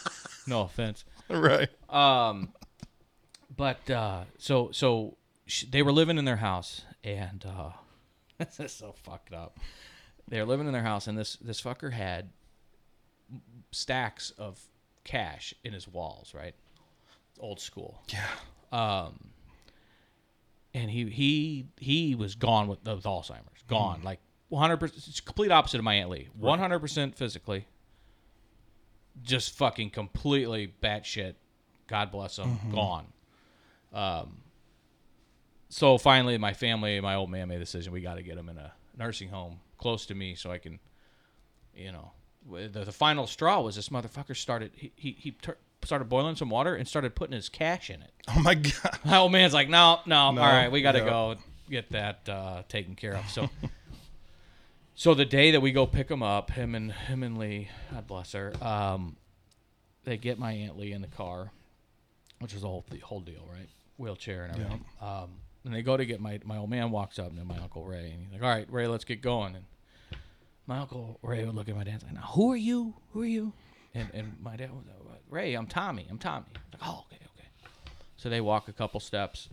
[0.48, 1.06] no offense.
[1.30, 1.70] Right.
[1.90, 2.50] Um,
[3.56, 5.16] but uh, so so
[5.46, 7.70] sh- they were living in their house, and uh,
[8.38, 9.58] this is so fucked up.
[10.28, 12.32] They were living in their house, and this this fucker had
[13.72, 14.60] stacks of
[15.06, 16.54] cash in his walls, right?
[17.40, 18.02] Old school.
[18.10, 18.28] Yeah.
[18.78, 19.30] Um,
[20.76, 24.78] and he he he was gone with, with Alzheimer's, gone like 100.
[24.78, 26.28] percent It's complete opposite of my aunt Lee.
[26.38, 27.66] 100 percent physically,
[29.24, 31.36] just fucking completely batshit.
[31.88, 33.08] God bless him, gone.
[33.94, 34.42] Um.
[35.70, 37.92] So finally, my family, my old man made the decision.
[37.94, 40.80] We got to get him in a nursing home close to me, so I can,
[41.74, 42.12] you know,
[42.50, 46.50] the, the final straw was this motherfucker started he he, he tur- started boiling some
[46.50, 48.12] water and started putting his cash in it.
[48.28, 49.00] Oh my god.
[49.06, 51.06] My old man's like, no, no, No, all right, we got to yeah.
[51.06, 51.36] go
[51.70, 53.30] get that uh, taken care of.
[53.30, 53.50] So,
[54.96, 58.08] so the day that we go pick him up, him and him and Lee, God
[58.08, 59.16] bless her, um,
[60.06, 61.52] they get my aunt Lee in the car,
[62.40, 63.70] which was the whole the whole deal, right?
[63.98, 64.86] Wheelchair and everything.
[65.02, 65.30] Um,
[65.64, 67.84] and they go to get my my old man walks up and then my uncle
[67.84, 69.56] Ray and he's like, all right, Ray, let's get going.
[69.56, 69.66] And
[70.68, 72.96] my uncle Ray would look at my dad and say, now who are you?
[73.14, 73.54] Who are you?
[73.96, 76.06] And and my dad was like, Ray, I'm Tommy.
[76.10, 76.46] I'm Tommy.
[76.74, 77.48] Like, oh, okay, okay.
[78.18, 79.50] So they walk a couple steps.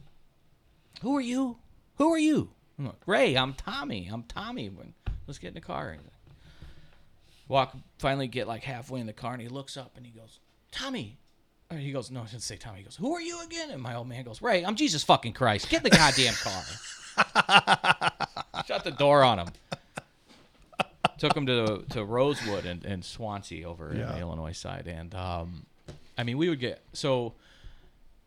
[1.00, 1.56] Who are you?
[1.96, 2.50] Who are you?
[2.78, 4.08] I'm like, Ray, I'm Tommy.
[4.12, 4.68] I'm Tommy.
[4.68, 4.94] When-
[5.26, 5.96] Let's get in the car.
[7.48, 7.76] Walk.
[7.98, 10.40] Finally, get like halfway in the car, and he looks up and he goes,
[10.72, 11.18] Tommy.
[11.70, 12.78] Or he goes, no, I didn't say Tommy.
[12.78, 13.70] He goes, Who are you again?
[13.70, 15.70] And my old man goes, Ray, I'm Jesus fucking Christ.
[15.70, 16.62] Get in the goddamn car.
[18.66, 19.48] Shut the door on him.
[21.22, 25.66] Took him to to Rosewood and, and Swansea over in the Illinois side, and um,
[26.18, 27.34] I mean, we would get so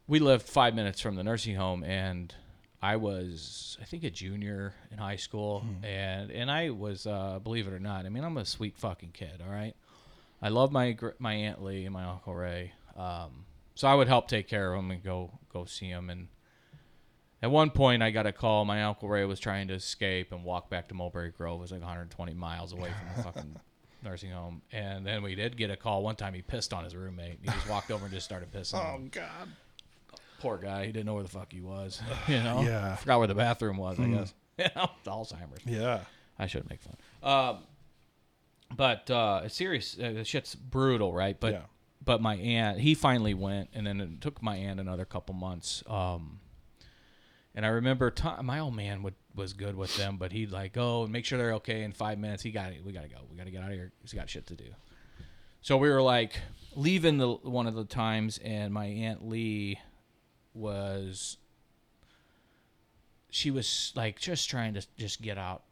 [0.08, 2.34] we lived five minutes from the nursing home and
[2.82, 5.66] i was i think a junior in high school.
[5.84, 9.12] And and i was uh, believe it or not i mean i'm a sweet fucking
[9.12, 9.76] kid all right?
[10.42, 12.74] I love my my aunt lee and my uncle ray.
[12.96, 16.28] Um, so i would help take care of them and go go see them and
[17.46, 20.44] at one point i got a call my uncle ray was trying to escape and
[20.44, 23.56] walk back to mulberry grove it was like 120 miles away from the fucking
[24.04, 26.96] nursing home and then we did get a call one time he pissed on his
[26.96, 29.10] roommate he just walked over and just started pissing oh him.
[29.10, 29.50] god.
[30.42, 30.86] Poor guy.
[30.86, 32.02] He didn't know where the fuck he was.
[32.28, 32.62] You know?
[32.62, 32.96] Yeah.
[32.98, 34.34] Forgot where the bathroom was, I guess.
[34.60, 34.90] You know?
[35.08, 35.66] Alzheimer's.
[35.66, 36.02] Yeah.
[36.38, 36.98] I shouldn't make fun.
[37.24, 37.58] Um,
[38.76, 39.98] but uh, it's serious.
[39.98, 41.40] Uh, the shit's brutal, right?
[41.40, 41.62] But Yeah.
[42.04, 45.84] but my aunt, he finally went, and then it took my aunt another couple months.
[45.88, 46.40] Um,
[47.56, 50.74] and I remember Tom, my old man would was good with them, but he'd like
[50.74, 52.44] go and make sure they're okay in five minutes.
[52.44, 52.86] He got it.
[52.86, 53.18] we got to go.
[53.30, 53.92] We got to get out of here.
[54.02, 54.66] He's got shit to do.
[55.62, 56.40] So we were like
[56.76, 59.80] leaving the one of the times, and my aunt Lee
[60.54, 61.38] was
[63.30, 65.64] she was like just trying to just get out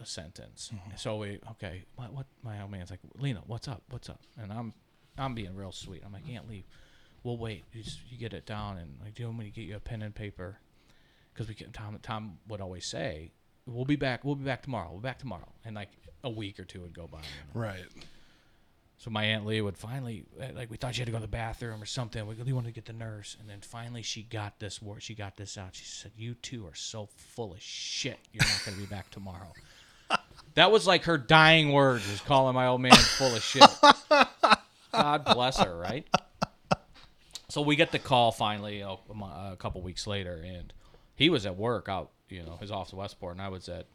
[0.00, 0.70] a sentence.
[0.74, 0.90] Mm-hmm.
[0.96, 3.82] So we okay, what, what my old man's like, Lena, what's up?
[3.90, 4.20] What's up?
[4.40, 4.72] And I'm
[5.16, 6.02] I'm being real sweet.
[6.04, 6.64] I'm like, can't leave.
[7.22, 7.64] We'll wait.
[7.72, 9.76] You just you get it down and like, do you want me to get you
[9.76, 10.58] a pen and paper?
[11.40, 11.72] Because we can.
[11.72, 13.32] Tom Tom would always say,
[13.64, 14.26] we'll be back.
[14.26, 14.90] We'll be back tomorrow.
[14.90, 15.48] We'll be back tomorrow.
[15.64, 15.88] And like
[16.22, 17.20] a week or two would go by.
[17.20, 17.24] you
[17.54, 17.66] know?
[17.66, 17.86] Right.
[18.98, 21.22] So my aunt Lee would finally, uh, like, we thought she had to go to
[21.22, 22.26] the bathroom or something.
[22.26, 25.02] We really wanted to get the nurse, and then finally she got this word.
[25.02, 25.74] She got this out.
[25.74, 28.18] She said, "You two are so full of shit.
[28.34, 29.54] You're not going to be back tomorrow."
[30.56, 33.64] that was like her dying words, was calling my old man full of shit.
[34.92, 36.06] God bless her, right?
[37.48, 40.74] So we get the call finally a, a couple weeks later, and
[41.20, 43.86] he was at work out, you know, his office Westport, and I was at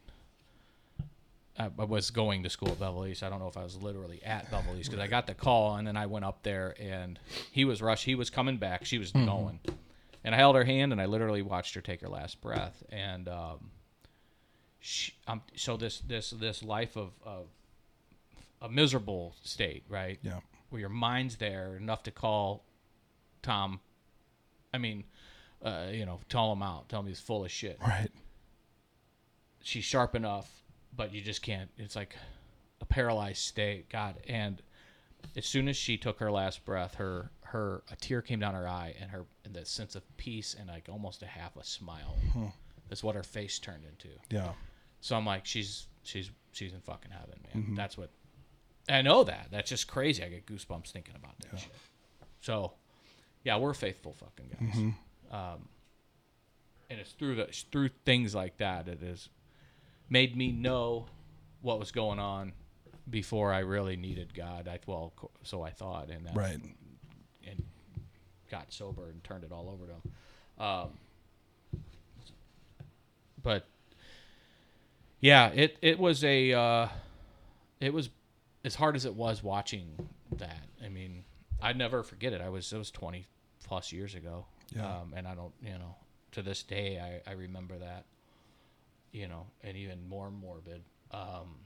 [1.58, 3.22] I was going to school at Belleville East.
[3.22, 5.76] I don't know if I was literally at Belleville East because I got the call
[5.76, 7.18] and then I went up there and
[7.50, 8.04] he was rushed.
[8.04, 8.84] He was coming back.
[8.84, 9.58] She was going,
[10.22, 12.84] and I held her hand and I literally watched her take her last breath.
[12.90, 13.70] And um,
[14.78, 17.46] she, um, so this this this life of, of
[18.62, 20.20] a miserable state, right?
[20.22, 20.40] Yeah.
[20.68, 22.64] Where your mind's there enough to call
[23.42, 23.80] Tom.
[24.72, 25.04] I mean,
[25.62, 26.88] uh, you know, tell him out.
[26.88, 28.10] Tell him he's full of shit Right.
[29.62, 30.62] she's sharp enough,
[30.94, 31.70] but you just can't.
[31.76, 32.14] It's like
[32.80, 33.88] a paralyzed state.
[33.88, 34.62] God, and
[35.36, 38.68] as soon as she took her last breath, her her a tear came down her
[38.68, 42.16] eye, and her and the sense of peace and like almost a half a smile
[42.90, 44.14] is what her face turned into.
[44.30, 44.50] Yeah.
[45.00, 47.62] So I'm like, she's she's she's in fucking heaven, man.
[47.62, 47.74] Mm-hmm.
[47.74, 48.10] That's what
[48.88, 49.24] I know.
[49.24, 50.22] That that's just crazy.
[50.22, 51.70] I get goosebumps thinking about that shit.
[52.40, 52.74] So,
[53.42, 54.76] yeah, we're faithful fucking guys.
[54.76, 54.90] Mm-hmm.
[55.30, 55.68] Um,
[56.88, 59.28] and it's through the it's through things like that it has
[60.08, 61.06] made me know
[61.62, 62.52] what was going on
[63.10, 64.68] before I really needed God.
[64.68, 65.12] I well,
[65.42, 66.58] so I thought, and that, Right.
[67.46, 67.62] and
[68.50, 70.64] got sober and turned it all over to him.
[70.64, 70.98] Um,
[73.42, 73.66] but
[75.20, 76.88] yeah, it it was a uh,
[77.80, 78.10] it was
[78.64, 80.66] as hard as it was watching that.
[80.84, 81.24] I mean,
[81.60, 82.40] I'd never forget it.
[82.40, 83.26] I was it was twenty
[83.64, 84.98] plus years ago, Yeah.
[85.00, 85.96] um, and I don't you know
[86.32, 88.04] to this day I I remember that.
[89.12, 90.82] You know, and even more morbid.
[91.10, 91.60] Um,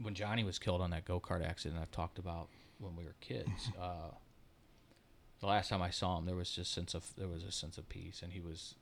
[0.00, 3.14] when Johnny was killed on that go kart accident, I've talked about when we were
[3.20, 3.50] kids.
[3.80, 4.10] Uh,
[5.40, 7.78] the last time I saw him, there was just sense of there was a sense
[7.78, 8.74] of peace, and he was.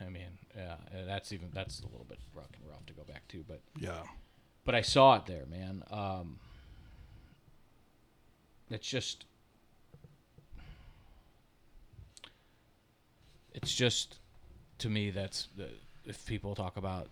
[0.00, 3.28] I mean, yeah, that's even that's a little bit rough and rough to go back
[3.28, 4.02] to, but Yeah.
[4.64, 5.84] but I saw it there, man.
[5.90, 6.38] Um,
[8.70, 9.24] it's just,
[13.56, 14.18] it's just,
[14.78, 15.68] to me, that's the,
[16.04, 17.08] if people talk about,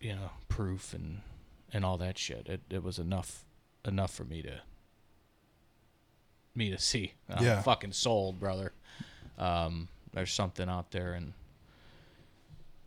[0.00, 1.20] you know, proof and
[1.72, 2.46] and all that shit.
[2.48, 3.44] It it was enough
[3.84, 4.60] enough for me to
[6.54, 7.12] me to see.
[7.28, 7.62] I'm Yeah.
[7.62, 8.72] fucking sold, brother.
[9.38, 11.32] Um, there's something out there, and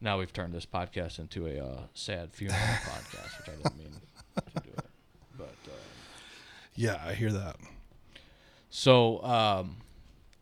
[0.02, 4.02] now we've turned this podcast into a uh, sad funeral podcast, which I didn't mean
[4.36, 4.86] to do it.
[5.38, 5.72] But uh,
[6.76, 7.58] Yeah, I hear that.
[8.70, 9.78] so um,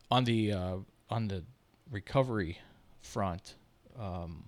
[0.10, 0.75] on the uh,
[1.10, 1.43] on the
[1.91, 2.60] recovery
[3.02, 3.56] front,
[3.99, 4.45] um,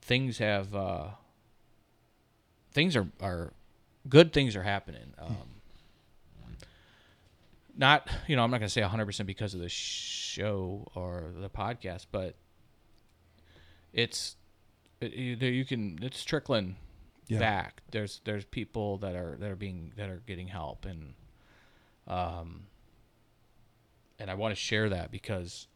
[0.00, 1.08] things have uh,
[2.72, 3.52] things are are
[4.08, 4.32] good.
[4.32, 5.14] Things are happening.
[5.18, 5.36] Um,
[7.76, 11.48] not you know I'm not gonna say 100 percent because of the show or the
[11.48, 12.34] podcast, but
[13.92, 14.36] it's
[15.00, 16.76] it, you, there you can it's trickling
[17.28, 17.38] Yeah.
[17.38, 17.82] back.
[17.90, 21.14] There's there's people that are that are being that are getting help and
[22.06, 22.64] um
[24.18, 25.66] and I want to share that because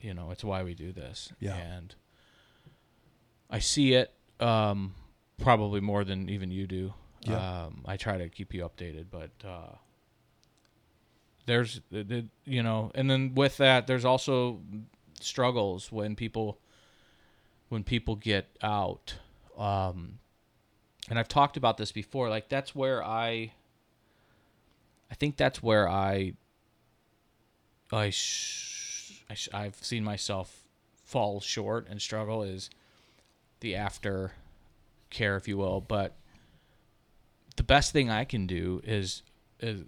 [0.00, 1.56] you know it's why we do this Yeah.
[1.56, 1.94] and
[3.50, 4.94] I see it um
[5.38, 6.94] probably more than even you do.
[7.22, 7.64] Yeah.
[7.64, 9.76] Um I try to keep you updated but uh
[11.46, 14.60] there's the, the, you know and then with that there's also
[15.20, 16.58] struggles when people
[17.68, 19.16] when people get out
[19.58, 20.18] um
[21.08, 23.52] and I've talked about this before like that's where I
[25.10, 26.34] I think that's where I
[27.92, 28.69] I, sh-
[29.30, 30.64] I sh- I've seen myself
[31.04, 32.68] fall short and struggle is
[33.60, 34.32] the after
[35.10, 36.16] care if you will but
[37.56, 39.22] the best thing I can do is
[39.60, 39.82] is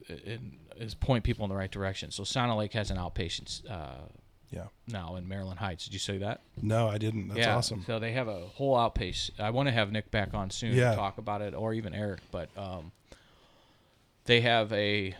[0.76, 4.06] is point people in the right direction so Sana Lake has an outpatient uh,
[4.50, 4.66] Yeah.
[4.88, 7.28] now in Maryland Heights did you say that No, I didn't.
[7.28, 7.82] That's yeah, awesome.
[7.86, 9.30] So they have a whole outpace.
[9.38, 10.90] I want to have Nick back on soon Yeah.
[10.90, 12.20] to talk about it, or even Eric.
[12.30, 12.92] But um,
[14.26, 15.14] they have a.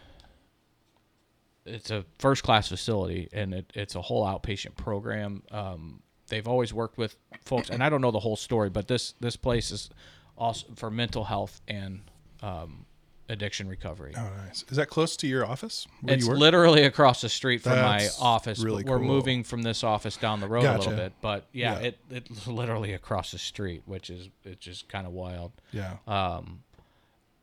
[1.65, 5.43] It's a first class facility, and it, it's a whole outpatient program.
[5.51, 9.15] Um, they've always worked with folks, and I don't know the whole story, but this
[9.21, 9.89] this place is
[10.37, 12.01] also for mental health and
[12.43, 12.85] um,
[13.29, 14.13] addiction recovery.
[14.17, 14.65] Oh, nice.
[14.71, 15.87] Is that close to your office?
[16.01, 16.41] Where It's you work?
[16.41, 18.59] literally across the street from That's my office.
[18.59, 19.07] really we're cool.
[19.07, 21.87] moving from this office down the road a little bit, but yeah, Yeah.
[21.87, 25.53] it it's literally across the street, which is it's just kind of wild.
[25.71, 25.99] yeah.
[26.09, 26.65] Um,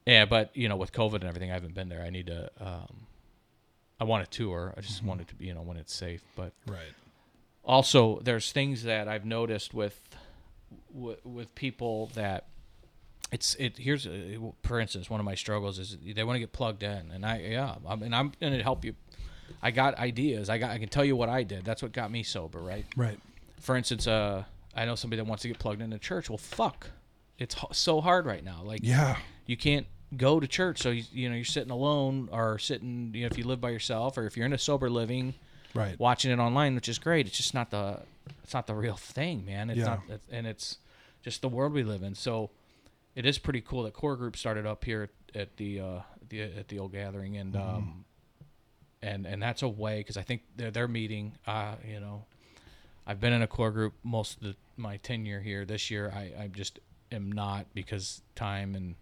[0.05, 2.01] yeah, but you know, with COVID and everything, I haven't been there.
[2.01, 2.49] I need to.
[2.60, 3.05] Um,
[3.99, 4.73] I want a tour.
[4.75, 4.88] I Mm-hmm.
[4.88, 6.21] just want it to be, you know, when it's safe.
[6.35, 6.93] But right.
[7.63, 9.99] also, there's things that I've noticed with
[10.93, 12.45] with, with people that
[13.31, 13.77] it's it.
[13.77, 17.12] Here's a, for instance, one of my struggles is they want to get plugged in,
[17.12, 18.95] and I yeah, I mean, I'm going to help you.
[19.62, 20.49] I got ideas.
[20.49, 20.71] I got.
[20.71, 21.65] I can tell you what I did.
[21.65, 22.85] That's what got me sober, right?
[22.95, 23.19] Right.
[23.59, 24.43] For instance, uh,
[24.75, 26.29] I know somebody that wants to get plugged into church.
[26.29, 26.88] Well, fuck,
[27.38, 28.62] it's so hard right now.
[28.63, 29.17] Like, Yeah.
[29.45, 29.85] you can't
[30.17, 33.12] go to church, so you, you know you're sitting alone or sitting.
[33.13, 35.34] You know, if you live by yourself or if you're in a sober living,
[35.74, 36.00] Right.
[36.00, 37.28] watching it online, which is great.
[37.28, 38.00] It's just not the
[38.43, 39.69] it's not the real thing, man.
[39.69, 39.86] It's Yeah.
[39.86, 40.78] not, it's- and it's
[41.22, 42.15] just the world we live in.
[42.15, 42.50] So
[43.15, 46.67] it is pretty cool that core group started up here at the uh, the at
[46.69, 47.76] the old gathering, and Mm-hmm.
[47.78, 48.06] um,
[49.02, 51.34] and and that's a way because I think they're they're meeting.
[51.48, 52.26] Uh, you know,
[53.08, 55.65] I've been in a core group most of the, my tenure here.
[55.65, 56.80] This year, I I just
[57.12, 58.95] am not because time and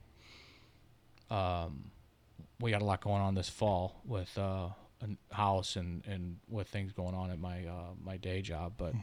[1.30, 1.92] um,
[2.60, 4.70] we got a lot going on this fall with uh,
[5.02, 8.74] a house and, and with things going on at my uh, my day job.
[8.78, 8.94] But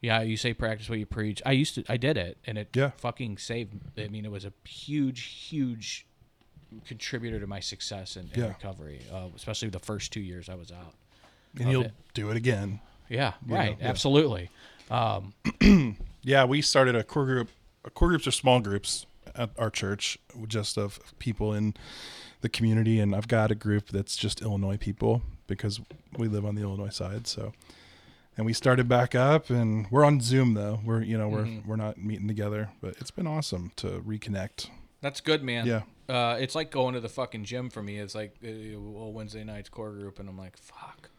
[0.00, 1.40] yeah, you say practice what you preach.
[1.46, 2.90] I used to, I did it, and it Yeah.
[2.98, 3.72] fucking saved.
[3.98, 6.06] I mean, it was a huge, huge
[6.86, 8.48] contributor to my success in Yeah.
[8.48, 10.94] recovery, uh, especially the first two years I was out.
[11.58, 11.92] and you'll it.
[12.14, 12.80] do it again.
[13.08, 13.88] Yeah, know, right, yeah.
[13.88, 14.50] absolutely.
[16.26, 17.50] Yeah, we started a core group.
[17.92, 21.74] Core groups are small groups at our church, just of people in
[22.40, 23.00] the community.
[23.00, 25.80] And I've got a group that's just Illinois people because
[26.18, 27.26] we live on the Illinois side.
[27.26, 27.52] So,
[28.36, 30.80] and we started back up, and we're on Zoom though.
[30.84, 34.68] We're you know we're we're not meeting together, but it's been awesome to reconnect.
[35.00, 35.66] That's good, man.
[35.66, 35.82] Yeah.
[36.08, 37.98] Uh, it's like going to the fucking gym for me.
[37.98, 41.10] It's like uh, well, Wednesday night's core group, and I'm like, fuck.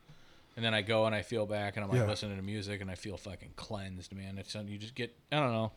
[0.55, 2.07] And then I go and I feel back, and I'm like Yeah.
[2.07, 4.37] listening to music, and I feel fucking cleansed, man.
[4.37, 5.71] It's you just get, I don't know.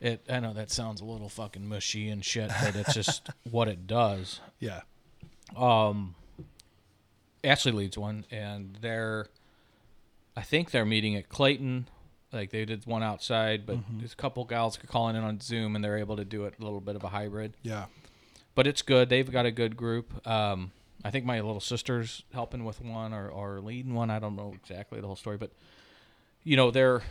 [0.00, 3.68] It, I know that sounds a little fucking mushy and shit, but it's just what
[3.68, 4.40] it does.
[4.58, 4.80] Yeah,
[5.56, 6.14] Um,
[7.44, 9.26] Ashley leads one, and they're,
[10.36, 11.86] I think they're meeting at Clayton.
[12.32, 15.84] Like they did one outside, but there's a couple gals calling in on Zoom, and
[15.84, 17.54] they're able to do it a little bit of a hybrid.
[17.62, 17.86] yeah,
[18.54, 19.08] But it's good.
[19.08, 20.24] They've got a good group.
[20.28, 20.70] Um,
[21.04, 24.10] I think my little sister's helping with one or, or leading one.
[24.10, 25.50] I don't know exactly the whole story, but
[26.44, 27.02] you know they're.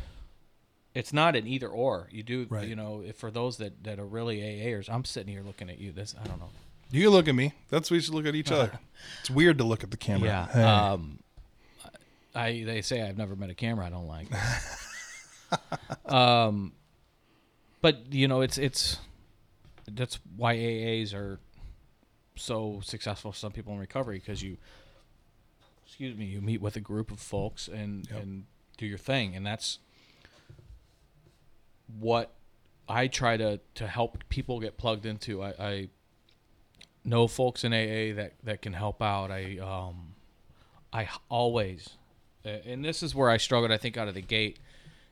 [0.99, 2.07] It's not an either or.
[2.11, 2.67] You do, Right.
[2.67, 5.79] you know, if for those that, that are really AAers, I'm sitting here looking at
[5.79, 5.91] you.
[5.91, 6.49] This I don't know.
[6.91, 7.53] you look at me.
[7.69, 8.79] That's we should look at each other.
[9.21, 10.27] It's weird to look at the camera.
[10.27, 10.47] Yeah.
[10.47, 10.63] Hey.
[10.63, 11.19] Um,
[12.35, 14.27] I they say I've never met a camera I don't like.
[16.05, 16.73] um,
[17.81, 18.97] but you know it's it's
[19.91, 21.39] that's why AAs are
[22.35, 24.57] so successful for some people in recovery because you
[25.85, 28.21] excuse me you meet with a group of folks and Yep.
[28.21, 28.45] and
[28.77, 29.79] do your thing and that's
[31.97, 32.33] what
[32.87, 35.43] I try to to help people get plugged into.
[35.43, 35.89] I, I
[37.03, 39.31] know folks in AA that that can help out.
[39.31, 40.15] I um
[40.91, 41.89] I always
[42.43, 44.59] and this is where I struggled I think out of the gate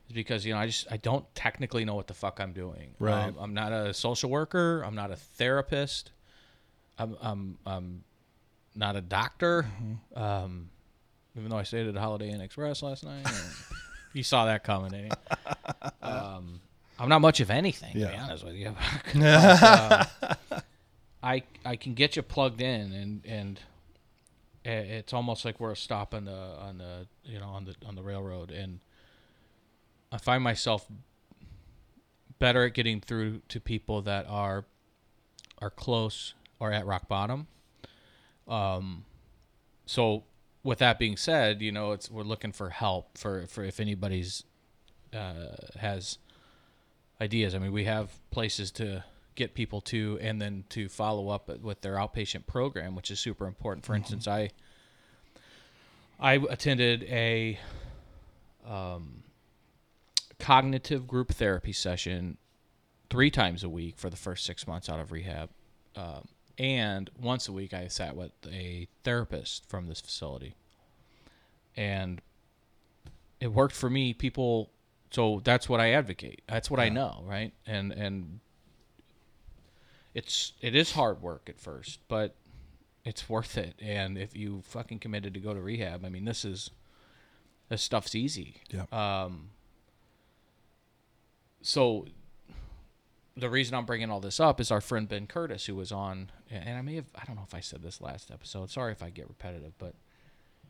[0.08, 2.96] is because you know I just I don't technically know what the fuck I'm doing.
[3.00, 3.28] Right.
[3.28, 6.12] Um, I'm not a social worker, I'm not a therapist.
[6.98, 8.04] I'm I'm I'm
[8.76, 9.64] not a doctor.
[9.64, 10.22] Mm-hmm.
[10.22, 10.70] Um
[11.38, 13.28] even though I stayed at the Holiday Inn Express last night.
[14.14, 15.12] you saw that coming?
[15.12, 15.92] Um,
[17.00, 18.76] I'm not much of anything, to be honest with you.
[19.14, 20.62] But, um,
[21.24, 23.60] I I can get you plugged in, and and
[24.64, 27.96] it's almost like we're a stop on the on the you know on the on
[27.96, 28.80] the railroad, and
[30.12, 30.86] I find myself
[32.40, 34.66] better at getting through to people that are
[35.60, 37.48] are close or at rock bottom.
[38.48, 39.06] Um,
[39.86, 40.24] so
[40.64, 44.44] with that being said, you know, it's we're looking for help for for if anybody's
[45.14, 46.18] uh, has
[47.22, 47.56] ideas.
[47.56, 49.04] I mean, we have places to
[49.36, 53.46] get people to, and then to follow up with their outpatient program, which is super
[53.48, 53.86] important.
[53.86, 54.50] For instance, I
[56.20, 57.60] I attended a
[58.68, 59.24] um,
[60.40, 62.38] cognitive group therapy session
[63.10, 65.50] three times a week for the first six months out of rehab.
[65.96, 66.28] Um,
[66.58, 70.56] and once a week, I sat with a therapist from this facility.
[71.76, 72.22] And
[73.40, 74.14] it worked for me.
[74.14, 74.72] People,
[75.12, 76.42] so that's what I advocate.
[76.48, 77.54] That's what I know, right?
[77.66, 78.40] And, and,
[80.18, 82.34] it's it is hard work at first, but
[83.06, 83.76] it's worth it.
[83.80, 86.72] And if you fucking committed to go to rehab, I mean, this is
[87.70, 88.56] this stuff's easy.
[88.72, 88.86] Yeah.
[88.92, 89.50] Um,
[91.62, 92.08] so
[93.36, 96.32] the reason I'm bringing all this up is our friend Ben Curtis, who was on,
[96.50, 98.72] and I may have, I don't know if I said this last episode.
[98.72, 99.94] Sorry if I get repetitive, but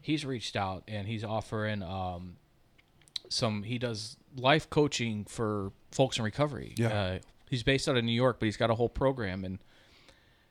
[0.01, 2.35] he's reached out and he's offering um,
[3.29, 6.73] some, he does life coaching for folks in recovery.
[6.77, 6.87] Yeah.
[6.87, 9.59] Uh, he's based out of New York, but he's got a whole program and,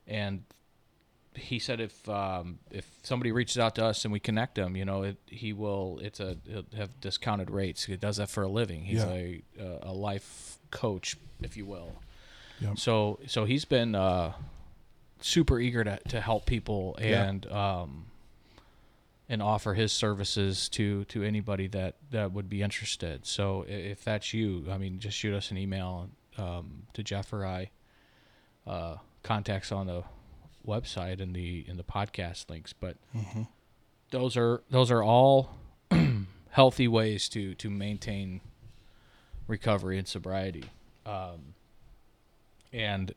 [0.06, 0.42] and
[1.34, 4.86] he said if um, if somebody reaches out to us and we connect them, you
[4.86, 5.98] know, it, he will.
[6.02, 7.84] It's a he'll have discounted rates.
[7.84, 8.84] He does that for a living.
[8.84, 9.10] He's Yeah.
[9.10, 9.42] a
[9.82, 11.92] a life coach, if you will.
[12.60, 12.78] Yep.
[12.78, 14.32] So so he's been uh,
[15.20, 17.24] super eager to, to help people Yeah.
[17.24, 18.06] and um,
[19.28, 23.26] and offer his services to to anybody that that would be interested.
[23.26, 27.44] So if that's you, I mean, just shoot us an email um, to Jeff or
[27.44, 27.70] I.
[28.66, 30.02] Uh, contacts on the
[30.66, 32.96] website and the in the podcast links, but
[34.10, 35.50] those are those are all
[36.50, 38.40] healthy ways to to maintain
[39.48, 40.64] recovery and sobriety.
[41.04, 41.54] Um,
[42.72, 43.14] and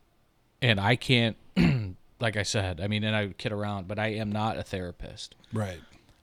[0.62, 1.36] and I can't,
[2.20, 5.34] like I said, I mean, and I kid around, but I am not a therapist.
[5.52, 5.80] right.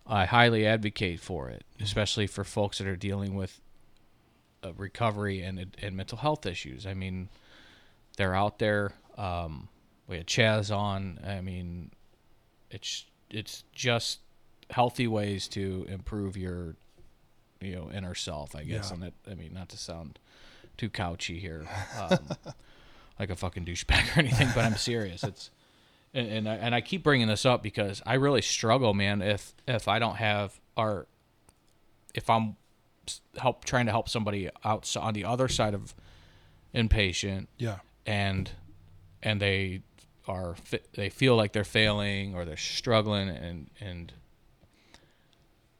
[0.07, 3.59] I highly advocate for it, especially for folks that are dealing with
[4.63, 6.85] uh, recovery and and mental health issues.
[6.87, 7.29] I mean,
[8.17, 8.93] they're out there.
[9.17, 9.67] Um,
[10.07, 11.19] we had Chaz on.
[11.25, 11.91] I mean,
[12.71, 14.19] it's it's just
[14.69, 16.75] healthy ways to improve your
[17.59, 18.55] you know inner self.
[18.55, 18.93] I guess, Yeah.
[18.93, 20.19] and that I mean, not to sound
[20.77, 21.65] too couchy here,
[21.99, 22.19] um,
[23.19, 25.23] like a fucking douchebag or anything, but I'm serious.
[25.23, 25.49] It's
[26.17, 29.21] and and I, and I keep bringing this up because I really struggle, man.
[29.21, 31.07] If if I don't have our,
[32.13, 32.55] if I'm
[33.37, 35.93] help trying to help somebody out on the other side of
[36.75, 37.77] inpatient, Yeah.
[38.05, 38.49] and
[39.23, 39.81] and they
[40.27, 40.55] are
[40.93, 44.13] they feel like they're failing or they're struggling, and and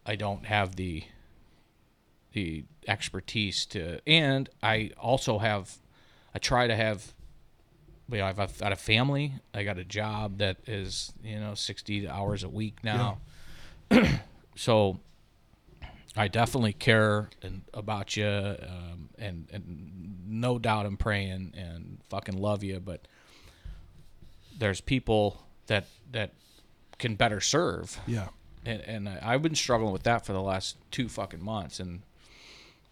[0.05, 1.03] I don't have the
[2.33, 5.77] the expertise to, and I also have,
[6.35, 7.13] I try to have
[8.09, 9.33] you know, I've, I've got a family.
[9.53, 13.19] I got a job that is, you know, 60 hours a week now.
[14.55, 14.99] so
[16.15, 22.37] I definitely care and, about you, um, and and no doubt I'm praying and fucking
[22.37, 22.79] love you.
[22.79, 23.07] But
[24.57, 26.33] there's people that that
[26.97, 28.29] can better serve, Yeah.
[28.65, 32.01] and, and I, I've been struggling with that for the last two fucking months, and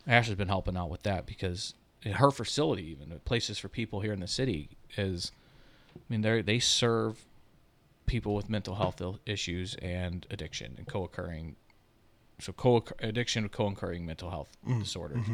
[0.06, 1.74] Ashley's been helping out with that because
[2.14, 5.32] her facility, even places for people here in the city, is,
[5.96, 7.26] I mean, they they serve
[8.06, 11.56] people with mental health issues and addiction and co-occurring,
[12.40, 15.26] so co addiction, co-occurring mental health disorders.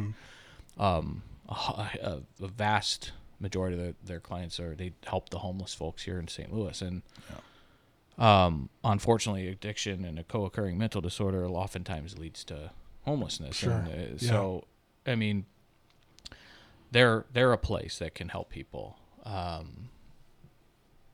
[0.78, 6.02] Um, a, a, vast majority of their, their clients are they help the homeless folks
[6.04, 6.50] here in St.
[6.52, 7.02] Louis, and
[8.18, 12.70] um, unfortunately, addiction and a co-occurring mental disorder oftentimes leads to
[13.04, 13.56] homelessness.
[13.56, 13.72] Sure.
[13.72, 14.30] And, uh, Yeah.
[14.30, 14.64] So,
[15.06, 15.44] I mean,
[16.92, 19.88] they're they're a place that can help people, um,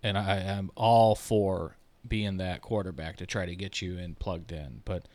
[0.02, 1.76] and I am all for
[2.06, 4.82] being that quarterback to try to get you in plugged in.
[4.84, 5.06] But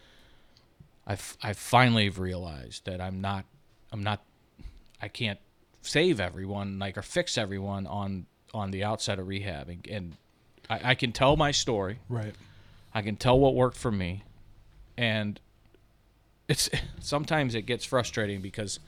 [1.05, 3.45] I've I finally have realized that I'm not
[3.91, 4.23] I'm not
[5.01, 5.39] I can't
[5.81, 10.17] save everyone like or fix everyone on on the outside of rehab and, and
[10.69, 12.33] I, I can tell my story Right.
[12.93, 14.23] I can tell what worked for me,
[14.97, 15.39] and
[16.47, 18.79] it's sometimes it gets frustrating because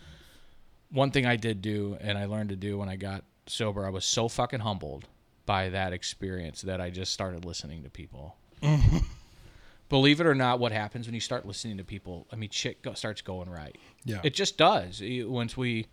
[0.92, 3.90] one thing I did do and I learned to do when I got sober, I
[3.90, 5.08] was so fucking humbled
[5.46, 8.36] by that experience that I just started listening to people.
[9.90, 12.26] Believe it or not, what happens when you start listening to people?
[12.32, 13.76] I mean, shit go, starts going right.
[14.04, 14.22] Yeah.
[14.24, 15.02] It just does.
[15.04, 15.86] Once we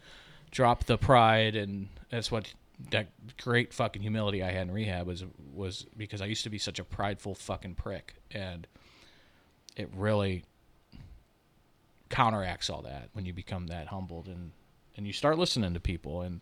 [0.50, 2.52] drop the pride, and that's what
[2.90, 6.58] that great fucking humility I had in rehab was was because I used to be
[6.58, 8.66] such a prideful fucking prick, and
[9.76, 10.44] it really
[12.08, 14.52] counteracts all that when you become that humbled and
[14.96, 16.40] and you start listening to people and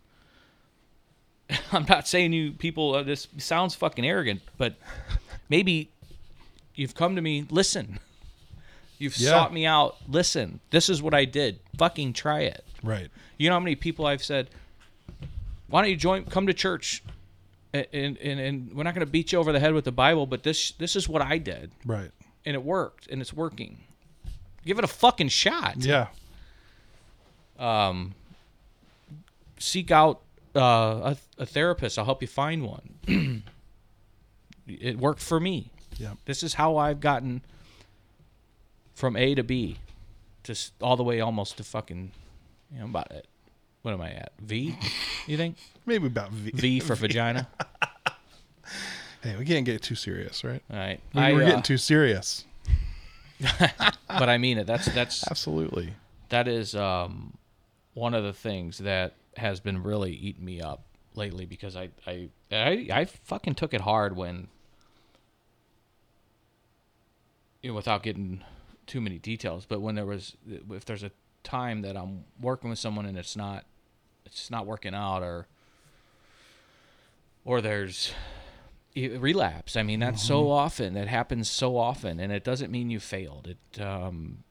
[1.72, 4.76] I'm not saying you people uh, this sounds fucking arrogant, but
[5.48, 5.90] maybe
[6.74, 7.98] you've come to me, listen.
[8.98, 9.30] You've Yeah.
[9.30, 10.60] sought me out, listen.
[10.70, 11.58] This is what I did.
[11.78, 12.64] Fucking try it.
[12.82, 13.08] Right.
[13.38, 14.50] You know how many people I've said,
[15.68, 16.24] "Why don't you join?
[16.26, 17.02] Come to church."
[17.72, 20.26] And and, and we're not going to beat you over the head with the Bible,
[20.26, 22.10] but this this is what I did, Right.
[22.44, 23.78] and it worked, and it's working.
[24.66, 25.76] Give it a fucking shot.
[25.78, 26.08] Yeah.
[29.60, 30.22] Seek out
[30.56, 31.98] uh, a, a therapist.
[31.98, 33.44] I'll help you find one.
[34.66, 35.70] it worked for me.
[35.96, 36.14] Yeah.
[36.24, 37.42] This is how I've gotten
[38.94, 39.76] from A to B,
[40.42, 42.10] just all the way almost to fucking,
[42.72, 43.26] you know, about it.
[43.82, 44.32] What am I at?
[44.40, 44.76] V?
[45.26, 45.56] You think?
[45.86, 46.50] Maybe about V.
[46.52, 47.48] V for vagina.
[49.22, 50.62] Hey, we can't get too serious, right?
[50.70, 50.98] All right.
[51.12, 52.46] We, I, we're uh, getting too serious.
[54.08, 54.66] but I mean it.
[54.66, 55.92] That's that's Absolutely.
[56.30, 57.36] that is um,
[57.92, 62.28] one of the things that has been really eating me up lately because I I
[62.50, 64.48] I, I fucking took it hard when
[67.62, 68.42] you know, without getting
[68.86, 70.36] too many details, but when there was
[70.70, 71.10] if there's a
[71.42, 73.64] time that I'm working with someone and it's not
[74.26, 75.46] it's not working out or
[77.44, 78.12] or there's
[78.94, 79.76] relapse.
[79.76, 83.48] I mean, that's so often that happens so often, and it doesn't mean you failed.
[83.48, 84.44] It um,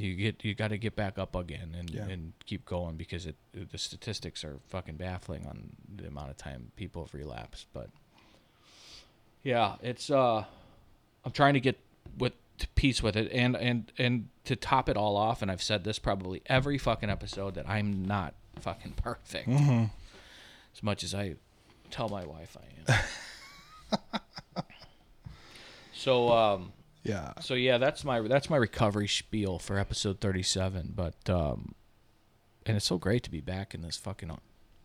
[0.00, 2.06] you get you got to get back up again and, Yeah.
[2.06, 6.72] and keep going because it the statistics are fucking baffling on the amount of time
[6.76, 7.66] people have relapsed.
[7.72, 7.90] But
[9.42, 10.44] yeah, it's uh,
[11.24, 11.78] I'm trying to get
[12.18, 15.62] with to peace with it, and and and to top it all off, and I've
[15.62, 19.48] said this probably every fucking episode that I'm not fucking perfect.
[19.48, 21.36] As much as I
[21.90, 24.20] tell my wife I am.
[25.92, 26.72] so um
[27.02, 27.32] Yeah.
[27.40, 31.74] so yeah, that's my that's my recovery spiel for episode 37, but um
[32.66, 34.30] and it's so great to be back in this fucking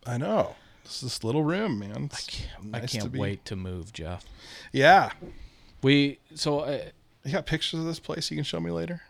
[0.06, 0.54] I know.
[0.84, 2.10] This this little room, man.
[2.12, 4.24] I can't, nice to can't be- wait to move, Jeff.
[4.72, 5.10] Yeah.
[5.82, 6.80] We so uh,
[7.24, 9.02] You got pictures of this place you can show me later?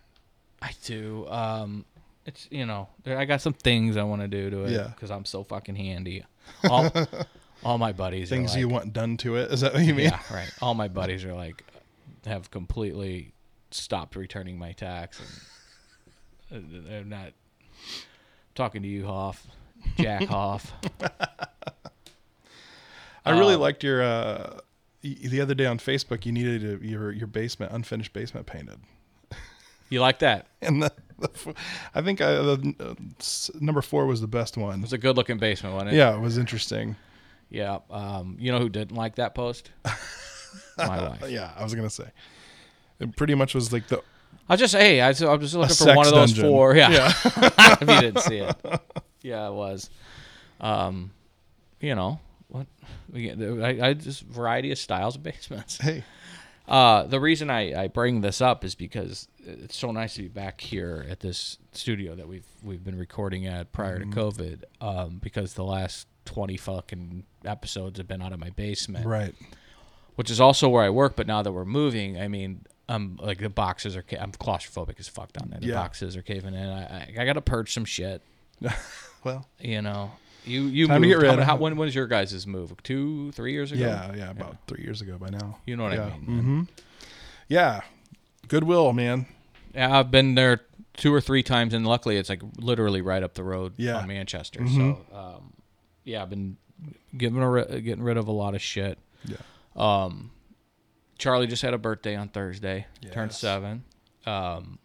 [0.61, 1.85] I do um
[2.25, 4.91] it's you know, there, I got some things I want to do to it Yeah.
[4.99, 6.25] cuz I'm so fucking handy.
[6.69, 6.91] All
[7.65, 9.53] all my buddies Things are you want done to it?
[9.53, 10.07] Is that what you mean?
[10.07, 10.51] Yeah, right.
[10.61, 11.63] All my buddies are like
[12.27, 13.33] have completely
[13.71, 15.21] stopped returning my tax
[16.51, 17.33] and uh, they're not
[18.55, 19.47] talking to you Hoff,
[19.99, 20.73] Jack Hoff.
[23.25, 24.61] I really Uh, liked your uh
[25.03, 28.79] the other day on Facebook, you needed a, your your basement unfinished basement painted,
[29.89, 30.47] You like that?
[30.63, 31.55] and the, the
[31.95, 32.95] I think uh, the uh,
[33.61, 34.81] number four was the best one.
[34.81, 35.97] It was a good looking basement, wasn't it?
[35.97, 36.97] Yeah, it was interesting.
[37.51, 37.79] Yeah.
[37.91, 39.71] Um, you know who didn't like that post?
[40.79, 41.25] My wife.
[41.31, 42.09] Yeah, I was gonna say,
[43.01, 44.03] it pretty much was like the
[44.49, 46.51] I just hey, I was, I was just looking for one of those dungeon.
[46.51, 46.77] four.
[46.77, 46.91] Yeah.
[46.91, 47.13] Yeah.
[47.25, 48.57] if you didn't see it.
[49.23, 49.91] Yeah, it was.
[50.61, 51.11] Um,
[51.81, 52.69] you know what?
[53.13, 55.79] I, I just variety of styles of basements.
[55.79, 56.05] hey,
[56.69, 60.29] Uh, the reason I, I bring this up is because it's so nice to be
[60.29, 64.11] back here at this studio that we've we've been recording at prior Mm-hmm.
[64.13, 64.63] to COVID.
[64.81, 69.35] Um, because the last twenty fucking episodes have been out of my basement, right.
[70.17, 71.15] Which is also where I work.
[71.17, 74.03] But now that we're moving, I mean, I'm like the boxes are.
[74.03, 75.61] ca- I'm claustrophobic as fuck down there.
[75.61, 75.75] The Yeah.
[75.75, 76.69] boxes are caving in.
[76.69, 78.21] I I, I got to purge some shit.
[79.25, 80.13] Well, You know,
[80.45, 81.21] you you Time to moved.
[81.21, 82.73] get rid how, how, when was your guys' move?
[82.85, 83.81] Two, three years ago.
[83.85, 85.59] yeah, yeah, about three years ago by now.
[85.67, 86.05] You know what I yeah.
[86.11, 86.39] mean, man.
[86.43, 86.63] Mm-hmm.
[87.49, 87.81] Yeah,
[88.47, 89.27] Goodwill, man.
[89.75, 90.61] Yeah, I've been there
[90.97, 93.95] two or three times, and luckily it's like literally right up the road Yeah.
[93.95, 93.99] Mm-hmm.
[94.03, 94.67] on Manchester.
[94.69, 95.53] So, um,
[96.05, 96.57] yeah, I've been
[97.17, 98.99] getting ri- getting rid of a lot of shit.
[99.25, 99.37] Yeah.
[99.77, 100.31] Um,
[101.19, 102.87] Charlie just had a birthday on Thursday.
[103.13, 103.85] Turned seven.
[104.27, 104.79] Um,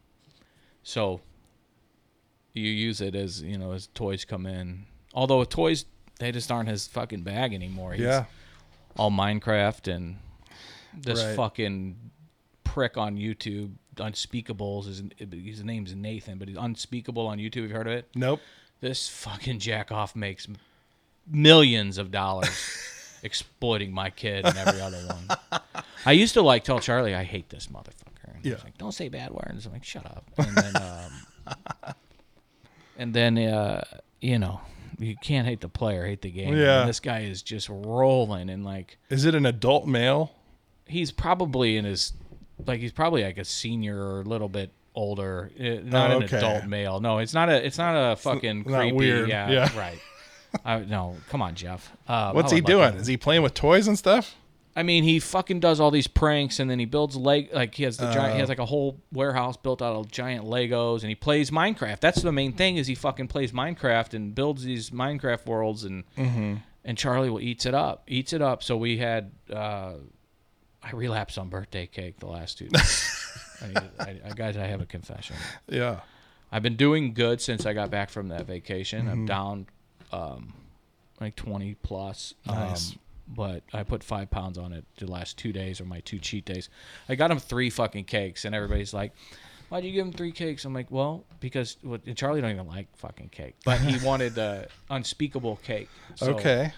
[0.83, 1.21] so
[2.53, 4.85] you use it as you know as toys come in.
[5.13, 5.85] Although with toys,
[6.19, 7.93] they just aren't his fucking bag anymore.
[7.93, 8.25] He's Yeah,
[8.97, 10.17] all Minecraft and
[10.93, 11.35] this Right.
[11.35, 12.11] fucking
[12.63, 13.73] prick on YouTube.
[13.95, 17.61] Unspeakables is his name's Nathan, but he's unspeakable on YouTube.
[17.63, 18.09] Have you heard of it?
[18.15, 18.39] nope.
[18.79, 20.47] This fucking jack off makes
[21.27, 22.49] millions of dollars
[23.24, 25.61] exploiting my kid and every other one.
[26.05, 28.34] I used to like tell Charlie, I hate this motherfucker.
[28.34, 28.57] And he's Yeah.
[28.63, 29.65] like, don't say bad words.
[29.65, 30.30] I'm like, shut up.
[30.38, 31.53] And then, um,
[32.97, 33.84] and then, uh,
[34.19, 34.61] you know,
[34.99, 36.55] you can't hate the player, hate the game.
[36.55, 36.82] Yeah.
[36.82, 40.32] And this guy is just rolling and like Is it an adult male?
[40.88, 42.11] he's probably in his
[42.67, 45.49] like he's probably like a senior or a little bit older.
[45.59, 46.99] Uh, Not Oh, an adult male.
[46.99, 47.65] No, it's not a.
[47.65, 48.95] It's not a fucking not creepy.
[48.95, 49.30] weird.
[49.30, 49.80] Yeah, Yeah.
[49.80, 49.97] right.
[50.66, 51.91] I, no, come on, Jeff.
[52.08, 52.95] Uh, What's he doing?
[52.95, 54.36] Is he playing with toys and stuff?
[54.76, 57.84] I mean, he fucking does all these pranks, and then he builds leg like he
[57.84, 58.36] has the giant.
[58.36, 61.99] He has like a whole warehouse built out of giant Legos, and he plays Minecraft.
[61.99, 66.06] That's the main thing is he fucking plays Minecraft and builds these Minecraft worlds, and
[66.16, 68.64] and Charlie will eats it up, eats it up.
[68.64, 69.93] So we had uh,
[70.84, 73.28] I relapsed on birthday cake the last two days.
[73.62, 75.36] I, I, I, guys, I have a confession.
[75.68, 75.99] Yeah.
[76.52, 79.02] I've been doing good since I got back from that vacation.
[79.02, 79.12] Mm-hmm.
[79.12, 79.68] I'm down
[80.12, 80.53] um,
[81.20, 82.34] like 20 plus.
[82.45, 82.91] Nice.
[82.91, 86.20] Um, but I put five pounds on it the last two days or my two
[86.20, 86.70] cheat days.
[87.07, 89.14] I got him three fucking cakes, and everybody's like,
[89.70, 92.68] "Why'd you give him three cakes?" I'm like, "Well, because well, and Charlie don't even
[92.68, 96.74] like fucking cake, but he wanted the unspeakable cake." So okay.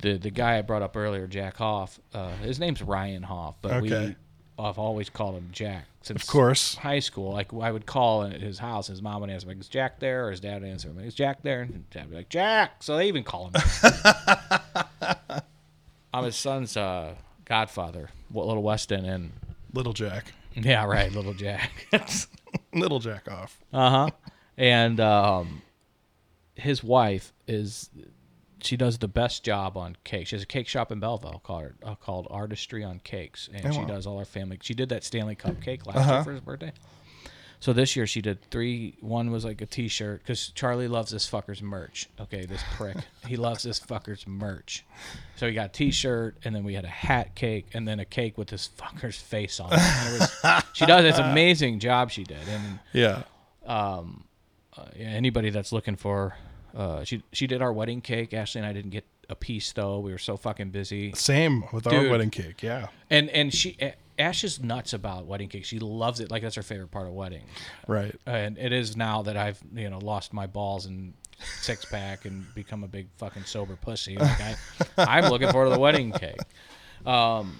[0.00, 3.72] The the guy I brought up earlier, Jack Hoff, uh, his name's Ryan Hoff, but
[3.74, 4.08] Okay.
[4.08, 4.16] we
[4.58, 6.74] I've always called him Jack since Of course.
[6.74, 7.32] high school.
[7.32, 10.26] Like I would call at his house, his mom would answer, like, "Is Jack there?"
[10.26, 12.82] or his dad would answer, like, "Is Jack there?" And dad would be like, "Jack."
[12.82, 13.52] So they even call him.
[13.54, 15.44] Jack.
[16.14, 19.32] I'm his son's uh, godfather, what little Weston, and
[19.72, 20.32] Little Jack.
[20.54, 21.86] yeah, right, little Jack.
[22.74, 23.58] Little Jack off.
[23.72, 24.10] uh huh.
[24.56, 25.62] And um,
[26.54, 27.90] his wife is.
[28.60, 30.26] She does the best job on cake.
[30.26, 33.70] She has a cake shop in Belleville called uh, called Artistry on Cakes, and Oh,
[33.70, 33.86] she wow.
[33.86, 34.58] does all our family.
[34.62, 36.12] She did that Stanley Cup cake last Uh-huh.
[36.14, 36.72] year for his birthday.
[37.60, 38.96] So this year she did three.
[39.00, 42.08] One was like a T-shirt because Charlie loves this fucker's merch.
[42.20, 42.96] Okay, this prick.
[43.26, 44.84] he loves this fucker's merch.
[45.36, 48.04] So he got a T-shirt, and then we had a hat cake, and then a
[48.04, 49.78] cake with this fucker's face on it.
[49.80, 51.04] And it was, she does.
[51.04, 53.22] It's an amazing job she did, and Yeah.
[53.66, 54.02] uh,
[54.96, 56.36] yeah, anybody that's looking for,
[56.78, 58.32] uh, she she did our wedding cake.
[58.32, 59.98] Ashley and I didn't get a piece though.
[59.98, 61.12] We were so fucking busy.
[61.14, 62.62] Same with our wedding cake.
[62.62, 62.86] Yeah.
[63.10, 63.76] And and she
[64.16, 65.64] Ash is nuts about wedding cake.
[65.64, 66.30] She loves it.
[66.30, 67.42] Like that's her favorite part of wedding.
[67.88, 68.14] Right.
[68.26, 71.14] And it is now that I've you know lost my balls and
[71.60, 74.16] six pack and become a big fucking sober pussy.
[74.16, 74.56] Like I,
[74.98, 76.38] I'm looking forward to the wedding cake.
[77.04, 77.56] Um,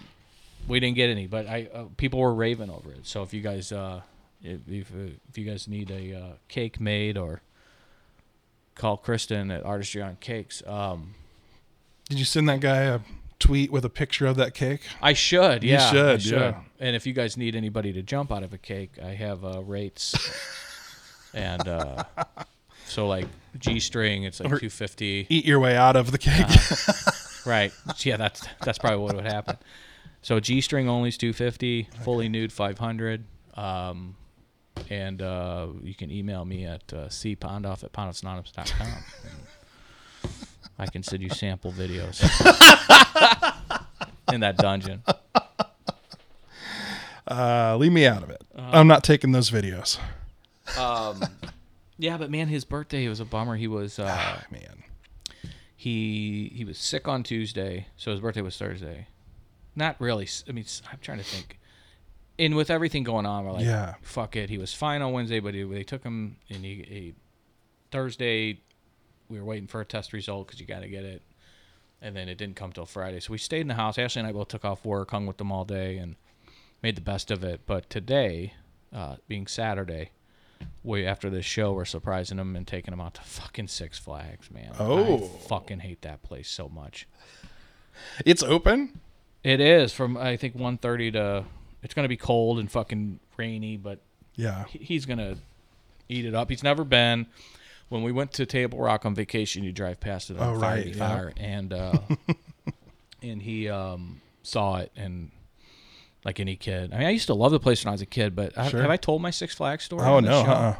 [0.68, 3.04] we didn't get any, but I uh, people were raving over it.
[3.04, 4.02] So if you guys uh,
[4.42, 4.92] if if,
[5.28, 7.42] if you guys need a uh, cake made or
[8.78, 10.62] call Kristen at Artistry on Cakes.
[10.66, 11.14] Um,
[12.08, 13.00] Did you send that guy a
[13.38, 14.80] tweet with a picture of that cake?
[15.02, 16.60] I should, You yeah, I should, yeah.
[16.80, 19.62] And if you guys need anybody to jump out of a cake, I have uh,
[19.62, 20.14] rates,
[21.34, 22.04] and uh,
[22.86, 23.26] so like
[23.58, 25.26] G string, it's like two fifty.
[25.28, 26.46] Eat your way out of the cake.
[27.46, 27.72] Right.
[28.00, 29.56] Yeah, that's that's probably what would happen.
[30.20, 33.24] So G string only is two fifty, fully nude five hundred.
[33.54, 34.16] Um,
[34.90, 38.88] and uh, you can email me at uh, cpondoff at pondoffsanonymous.com.
[40.78, 42.20] I can send you sample videos.
[44.32, 45.02] in that dungeon.
[47.30, 48.42] Uh, leave me out of it.
[48.56, 49.98] I'm not taking those videos.
[52.00, 53.56] Yeah, but man, his birthday was a bummer.
[53.56, 54.84] He was uh, Ah, man.
[55.74, 59.08] he he was sick on Tuesday, so his birthday was Thursday.
[59.74, 60.24] Not really.
[60.24, 61.57] s- I mean, s- I'm trying to think.
[62.38, 63.94] And with everything going on, we're like, Yeah.
[64.02, 64.48] fuck it.
[64.48, 67.14] He was fine on Wednesday, but he, they took him and he, he
[67.90, 68.60] Thursday.
[69.28, 71.20] We were waiting for a test result because you got to get it,
[72.00, 73.20] and then it didn't come till Friday.
[73.20, 73.98] So we stayed in the house.
[73.98, 76.16] Ashley and I both took off work, hung with them all day, and
[76.82, 77.62] made the best of it.
[77.66, 78.54] But today,
[78.92, 80.12] uh, being Saturday,
[80.82, 84.50] we after this show, we're surprising them and taking them out to fucking Six Flags,
[84.50, 84.72] man.
[84.78, 85.16] Oh.
[85.16, 87.06] I fucking hate that place so much.
[88.24, 89.00] It's open.
[89.44, 91.44] It is from I think 1.30 to.
[91.82, 94.00] It's gonna be cold and fucking rainy, but
[94.36, 94.64] Yeah.
[94.68, 95.36] he- he's gonna
[96.08, 96.50] eat it up.
[96.50, 97.26] He's never been.
[97.88, 100.76] When we went to Table Rock on vacation, you drive past it on Oh, Fire
[100.76, 100.94] right, yeah.
[101.08, 101.98] Fire, and uh,
[103.22, 105.30] and he um, saw it and
[106.24, 106.92] like any kid.
[106.92, 108.64] I mean, I used to love the place when I was a kid, but I,
[108.64, 110.02] have I told my Six Flags story?
[110.04, 110.44] Oh on no.
[110.44, 110.50] show?
[110.50, 110.76] Uh-uh.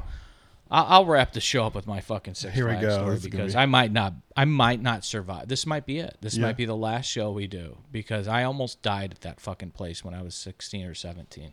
[0.70, 2.90] I'll, I'll wrap the show up with my fucking Six Here we go.
[2.90, 5.48] story because be- I might not, I might not survive.
[5.48, 6.16] This might be it.
[6.20, 6.42] This Yeah.
[6.46, 10.04] might be the last show we do because I almost died at that fucking place
[10.04, 11.52] when I was sixteen or seventeen.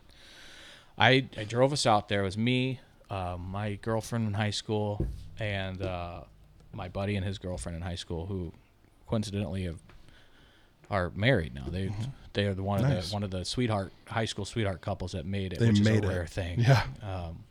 [0.98, 2.22] I I drove us out there.
[2.22, 5.06] It was me, uh, my girlfriend in high school,
[5.38, 6.20] and uh,
[6.72, 8.52] my buddy and his girlfriend in high school, who
[9.06, 9.78] coincidentally have
[10.90, 11.64] are married now.
[11.68, 11.90] They
[12.32, 13.00] they are the one of Mm-hmm.
[13.08, 16.04] The one of the sweetheart high school sweetheart couples that made it, They which made
[16.04, 16.28] is a it.
[16.30, 16.60] thing.
[16.60, 16.82] Yeah.
[17.02, 17.44] Um,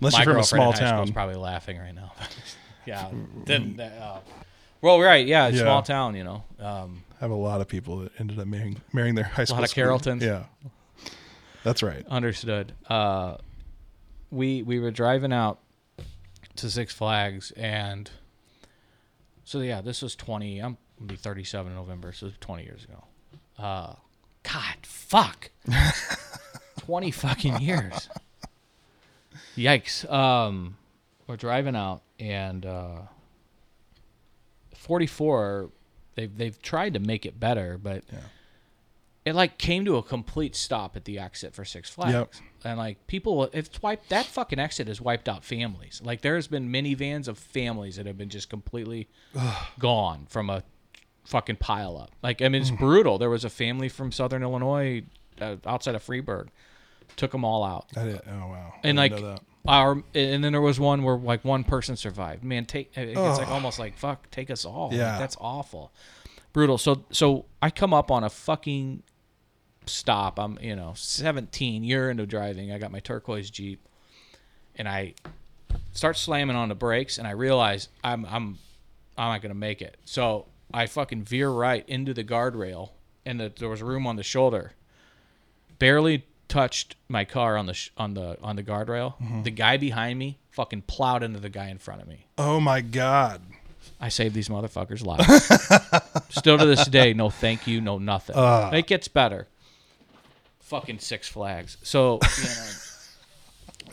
[0.00, 1.12] Unless my you're from a small in high school town.
[1.12, 2.12] probably laughing right now.
[2.86, 3.10] yeah.
[3.44, 4.20] Didn't, uh,
[4.80, 5.26] well, right.
[5.26, 5.62] Yeah, Yeah.
[5.62, 6.14] small town.
[6.14, 6.44] You know.
[6.60, 9.58] Um, I have a lot of people that ended up marrying, marrying their high school.
[9.58, 10.22] A lot of Carrolltons.
[10.22, 10.44] Yeah.
[11.64, 12.06] That's right.
[12.08, 12.72] understood.
[12.88, 13.36] Uh,
[14.30, 15.58] we we were driving out
[16.56, 18.08] to Six Flags, and
[19.44, 20.60] so yeah, this was twenty.
[20.60, 23.04] I'm gonna be 37 in November, so it's 20 years ago.
[23.58, 23.94] Uh,
[24.42, 25.50] God, fuck,
[26.80, 28.08] 20 fucking years.
[29.56, 30.10] Yikes.
[30.10, 30.76] Um,
[31.26, 33.00] we're driving out, and uh,
[34.74, 35.70] 44.
[36.14, 38.18] They've they've tried to make it better, but Yeah.
[39.24, 42.12] it like came to a complete stop at the exit for Six Flags.
[42.12, 42.32] Yep.
[42.64, 44.08] And like people, it's wiped.
[44.08, 46.00] That fucking exit has wiped out families.
[46.04, 49.08] Like there's been minivans of families that have been just completely
[49.78, 50.64] gone from a
[51.24, 52.10] fucking pile up.
[52.22, 53.18] Like I mean, it's brutal.
[53.18, 55.02] There was a family from Southern Illinois,
[55.40, 56.48] uh, outside of Freeburg,
[57.16, 57.86] took them all out.
[57.96, 58.20] I did.
[58.28, 58.74] Oh wow.
[58.76, 59.12] I And like
[59.66, 62.42] our, and then there was one where like one person survived.
[62.44, 64.88] Man, take it's like almost like fuck, take us all.
[64.88, 65.18] Like, Yeah.
[65.18, 65.92] that's awful,
[66.52, 66.78] brutal.
[66.78, 69.02] So so I come up on a fucking
[69.86, 70.38] stop.
[70.38, 72.72] I'm you know 17 year into driving.
[72.72, 73.86] I got my turquoise Jeep,
[74.76, 75.14] and I
[75.92, 78.58] start slamming on the brakes, and I realize I'm I'm
[79.18, 79.96] I'm not gonna make it.
[80.04, 82.90] So I fucking veer right into the guardrail,
[83.26, 84.72] and the, there was room on the shoulder.
[85.78, 89.44] Barely touched my car on the sh- on the on the guardrail.
[89.44, 92.26] The guy behind me fucking plowed into the guy in front of me.
[92.36, 93.42] Oh my god.
[94.00, 96.24] I saved these motherfuckers' lives.
[96.30, 98.34] Still to this day, no thank you, no nothing.
[98.36, 99.46] it gets better.
[100.60, 101.78] Fucking Six Flags.
[101.82, 102.70] So, you know,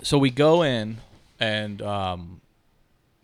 [0.03, 0.97] so we go in,
[1.39, 2.41] and um,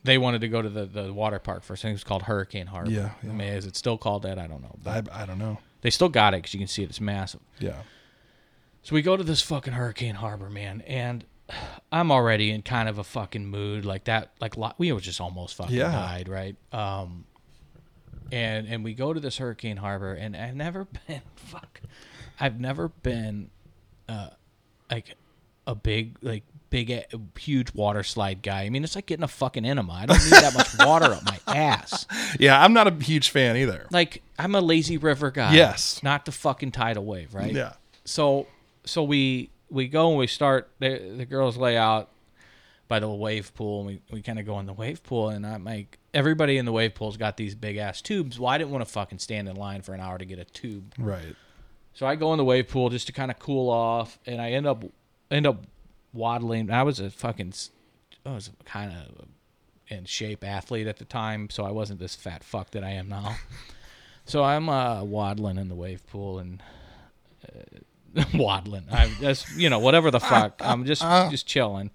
[0.03, 1.83] they wanted to go to the, the water park first.
[1.83, 2.89] I think it's called Hurricane Harbor.
[2.89, 3.31] Yeah, I yeah.
[3.33, 4.39] mean, is it still called that?
[4.39, 4.75] I don't know.
[4.85, 5.57] I, I don't know.
[5.81, 6.89] they still got it because you can see it.
[6.89, 7.41] It's massive.
[7.59, 7.73] Yeah.
[8.83, 11.23] So we go to this fucking Hurricane Harbor, man, and
[11.91, 14.31] I'm already in kind of a fucking mood like that.
[14.39, 15.91] Like we were just almost fucking Yeah.
[15.91, 16.55] died, right?
[16.71, 17.25] Um,
[18.31, 21.81] and and we go to this Hurricane Harbor, and I've never been fuck,
[22.39, 23.49] I've never been,
[24.09, 24.29] uh,
[24.89, 25.15] like
[25.67, 27.03] a big like big
[27.37, 28.61] huge water slide guy.
[28.63, 29.91] I mean, it's like getting a fucking enema.
[29.93, 32.07] I don't need that much water up my ass.
[32.39, 33.85] Yeah, I'm not a huge fan either.
[33.91, 35.53] Like I'm a lazy river guy.
[35.53, 36.01] Yes.
[36.01, 37.51] not the fucking tidal wave, right?
[37.51, 37.73] Yeah.
[38.05, 38.47] so
[38.85, 42.09] so we we go and we start the, the girls lay out
[42.87, 45.45] by the wave pool and we, we kind of go in the wave pool and
[45.45, 48.39] I'm like everybody in the wave pool's got these big ass tubes.
[48.39, 50.45] Well I didn't want to fucking stand in line for an hour to get a
[50.45, 50.93] tube.
[50.97, 51.35] Right.
[51.93, 54.51] so I go in the wave pool just to kind of cool off and I
[54.51, 54.83] end up
[55.29, 55.63] end up
[56.13, 56.69] waddling.
[56.69, 57.53] I was a fucking
[58.25, 59.25] i was kind of
[59.87, 63.09] in shape athlete at the time so I wasn't this fat fuck that I am
[63.09, 63.37] now.
[64.25, 66.61] So I'm uh, waddling in the wave pool and
[67.47, 67.79] uh,
[68.33, 68.85] waddling.
[68.91, 70.59] I'm just you know whatever the fuck.
[70.59, 71.29] I'm just uh, uh.
[71.31, 71.91] just chilling.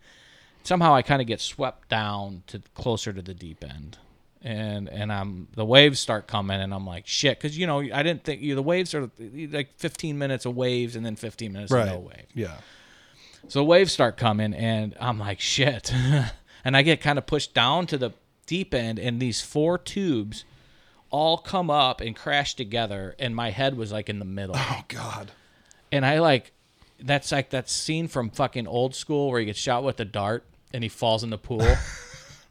[0.64, 3.98] Somehow I kind of get swept down to closer to the deep end,
[4.42, 8.02] and and I'm the waves start coming, and I'm like shit because you know I
[8.02, 11.70] didn't think you the waves are like 15 minutes of waves and then 15 minutes
[11.72, 11.82] Right.
[11.82, 12.26] of no wave.
[12.34, 12.56] Yeah.
[13.48, 15.92] So waves start coming, and I'm like, shit.
[16.64, 18.10] and I get kind of pushed down to the
[18.46, 20.44] deep end, and these four tubes
[21.10, 24.56] all come up and crash together, and my head was like in the middle.
[24.58, 25.30] Oh God.
[25.96, 26.52] And I like
[27.00, 30.44] that's like that scene from fucking old school where he gets shot with a dart
[30.72, 31.66] and he falls in the pool.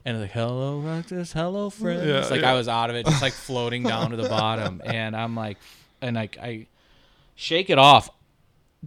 [0.08, 2.06] And it's like, hello, Rectus, hello, friends.
[2.06, 2.52] Yeah, like yeah.
[2.52, 4.80] I was out of it, just like floating down to the bottom.
[4.86, 5.58] And I'm like,
[6.00, 6.68] and like I
[7.34, 8.12] shake it off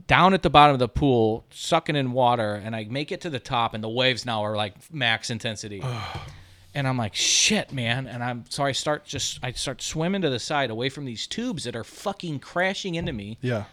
[0.07, 3.31] down at the bottom of the pool, sucking in water, and I make it to
[3.31, 5.83] the top, and the waves now are like max intensity.
[6.75, 8.07] and I'm like, shit, man.
[8.07, 11.27] And I'm so I start just I start swimming to the side away from these
[11.27, 13.65] tubes that are fucking crashing into me Yeah.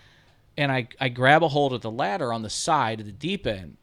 [0.57, 3.45] And I, I grab a hold of the ladder on the side of the deep
[3.45, 3.77] end.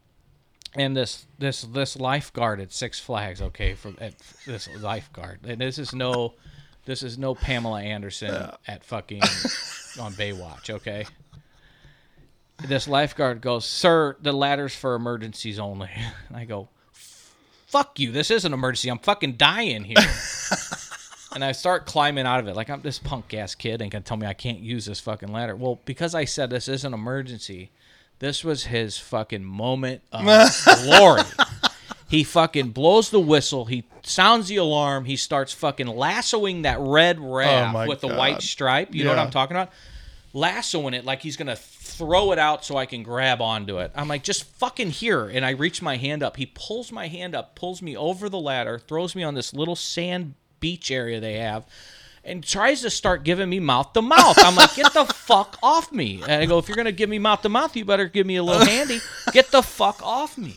[0.74, 4.14] And this this this lifeguard at Six Flags, okay, from at
[4.46, 6.32] this lifeguard, and this is no,
[6.86, 9.20] this is no Pamela Anderson at fucking
[10.00, 11.04] on Baywatch, okay.
[12.66, 15.90] This lifeguard goes, "Sir, the ladder's for emergencies only."
[16.28, 16.70] And I go,
[17.66, 18.10] "Fuck you!
[18.10, 18.88] This is an emergency.
[18.88, 19.96] I'm fucking dying here."
[21.34, 22.56] and I start climbing out of it.
[22.56, 25.32] Like I'm this punk ass kid and gonna tell me I can't use this fucking
[25.32, 25.56] ladder.
[25.56, 27.70] Well, because I said this is an emergency,
[28.18, 30.24] this was his fucking moment of
[30.84, 31.22] glory.
[32.08, 33.64] He fucking blows the whistle.
[33.64, 35.06] He sounds the alarm.
[35.06, 38.18] He starts fucking lassoing that red oh raft my with the God.
[38.18, 38.94] white stripe.
[38.94, 39.70] You know what I'm talking about?
[40.34, 43.92] Lassoing it like he's gonna throw it out so I can grab onto it.
[43.94, 45.26] I'm like, just fucking here.
[45.26, 46.36] And I reach my hand up.
[46.36, 49.76] He pulls my hand up, pulls me over the ladder, throws me on this little
[49.76, 51.66] sand beach area they have,
[52.24, 54.38] and tries to start giving me mouth to mouth.
[54.38, 56.22] I'm like, get the fuck off me.
[56.22, 58.36] And I go, if you're gonna give me mouth to mouth, you better give me
[58.36, 59.00] a little handy.
[59.32, 60.56] Get the fuck off me.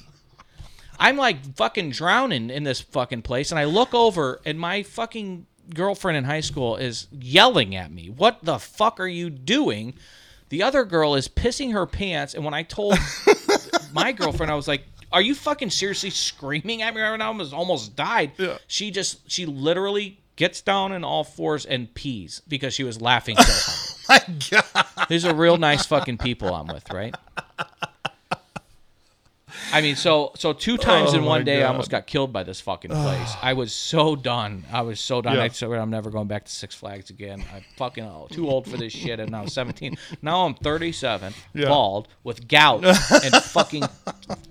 [0.97, 5.47] I'm like fucking drowning in this fucking place, and I look over, and my fucking
[5.73, 8.09] girlfriend in high school is yelling at me.
[8.09, 9.95] What the fuck are you doing?
[10.49, 12.97] The other girl is pissing her pants, and when I told
[13.93, 14.85] my girlfriend, I was like,
[15.15, 18.33] "Are you fucking seriously screaming at me right now?" I almost almost died.
[18.37, 18.57] Yeah.
[18.67, 23.37] She just she literally gets down on all fours and pees because she was laughing
[23.37, 23.43] so
[24.13, 24.23] hard.
[24.27, 25.07] Oh my God.
[25.09, 27.15] These are real nice fucking people I'm with, right?
[29.71, 32.43] I mean, so so two times Oh in one day, I almost got killed by
[32.43, 33.33] this fucking place.
[33.41, 34.63] I was so done.
[34.71, 35.35] I was so done.
[35.35, 35.43] Yeah.
[35.43, 37.43] I swear I'm never going back to Six Flags again.
[37.53, 39.19] I'm fucking oh, too old for this shit.
[39.19, 39.97] And now I'm 17.
[40.21, 41.67] Now I'm 37, Yeah.
[41.67, 43.83] bald, with gout, and fucking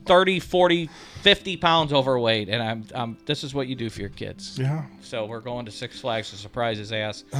[0.06, 0.90] 30, 40,
[1.22, 2.48] 50 pounds overweight.
[2.48, 3.16] And I'm, I'm.
[3.26, 4.58] This is what you do for your kids.
[4.58, 4.84] Yeah.
[5.02, 7.24] So we're going to Six Flags to surprise his ass.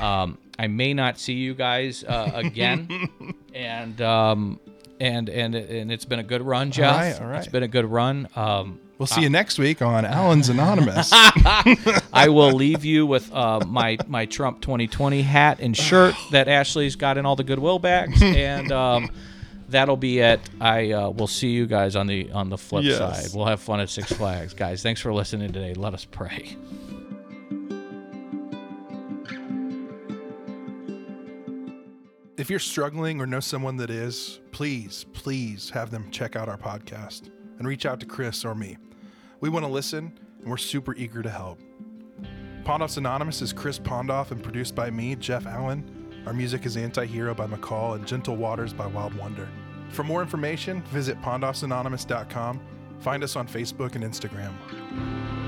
[0.00, 3.10] Um, I may not see you guys uh, again,
[3.54, 4.58] and um,
[5.00, 6.94] and and and it's been a good run, Jeff.
[6.96, 7.38] right, all right.
[7.38, 8.28] It's been a good run.
[8.36, 11.08] Um, We'll see you next week on Allen's Anonymous.
[12.12, 16.96] I will leave you with uh, my my Trump 2020 hat and shirt that Ashley's
[16.96, 19.10] got in all the Goodwill bags, and um,
[19.70, 20.38] that'll be it.
[20.60, 22.98] I uh, will see you guys on the on the flip Yes.
[22.98, 23.34] side.
[23.34, 24.82] We'll have fun at Six Flags, guys.
[24.82, 25.72] Thanks for listening today.
[25.72, 26.54] Let us pray.
[32.40, 36.56] If you're struggling or know someone that is, please, please have them check out our
[36.56, 38.78] podcast and reach out to Chris or me.
[39.40, 41.60] We want to listen and we're super eager to help.
[42.64, 46.22] Pondoff's Anonymous is Chris Pondoff and produced by me, Jeff Allen.
[46.24, 49.46] Our music is Anti Hero by McCall and Gentle Waters by Wild Wonder.
[49.90, 52.60] For more information, visit pondoffsanonymous.com.
[53.00, 55.39] Find us on Facebook and Instagram.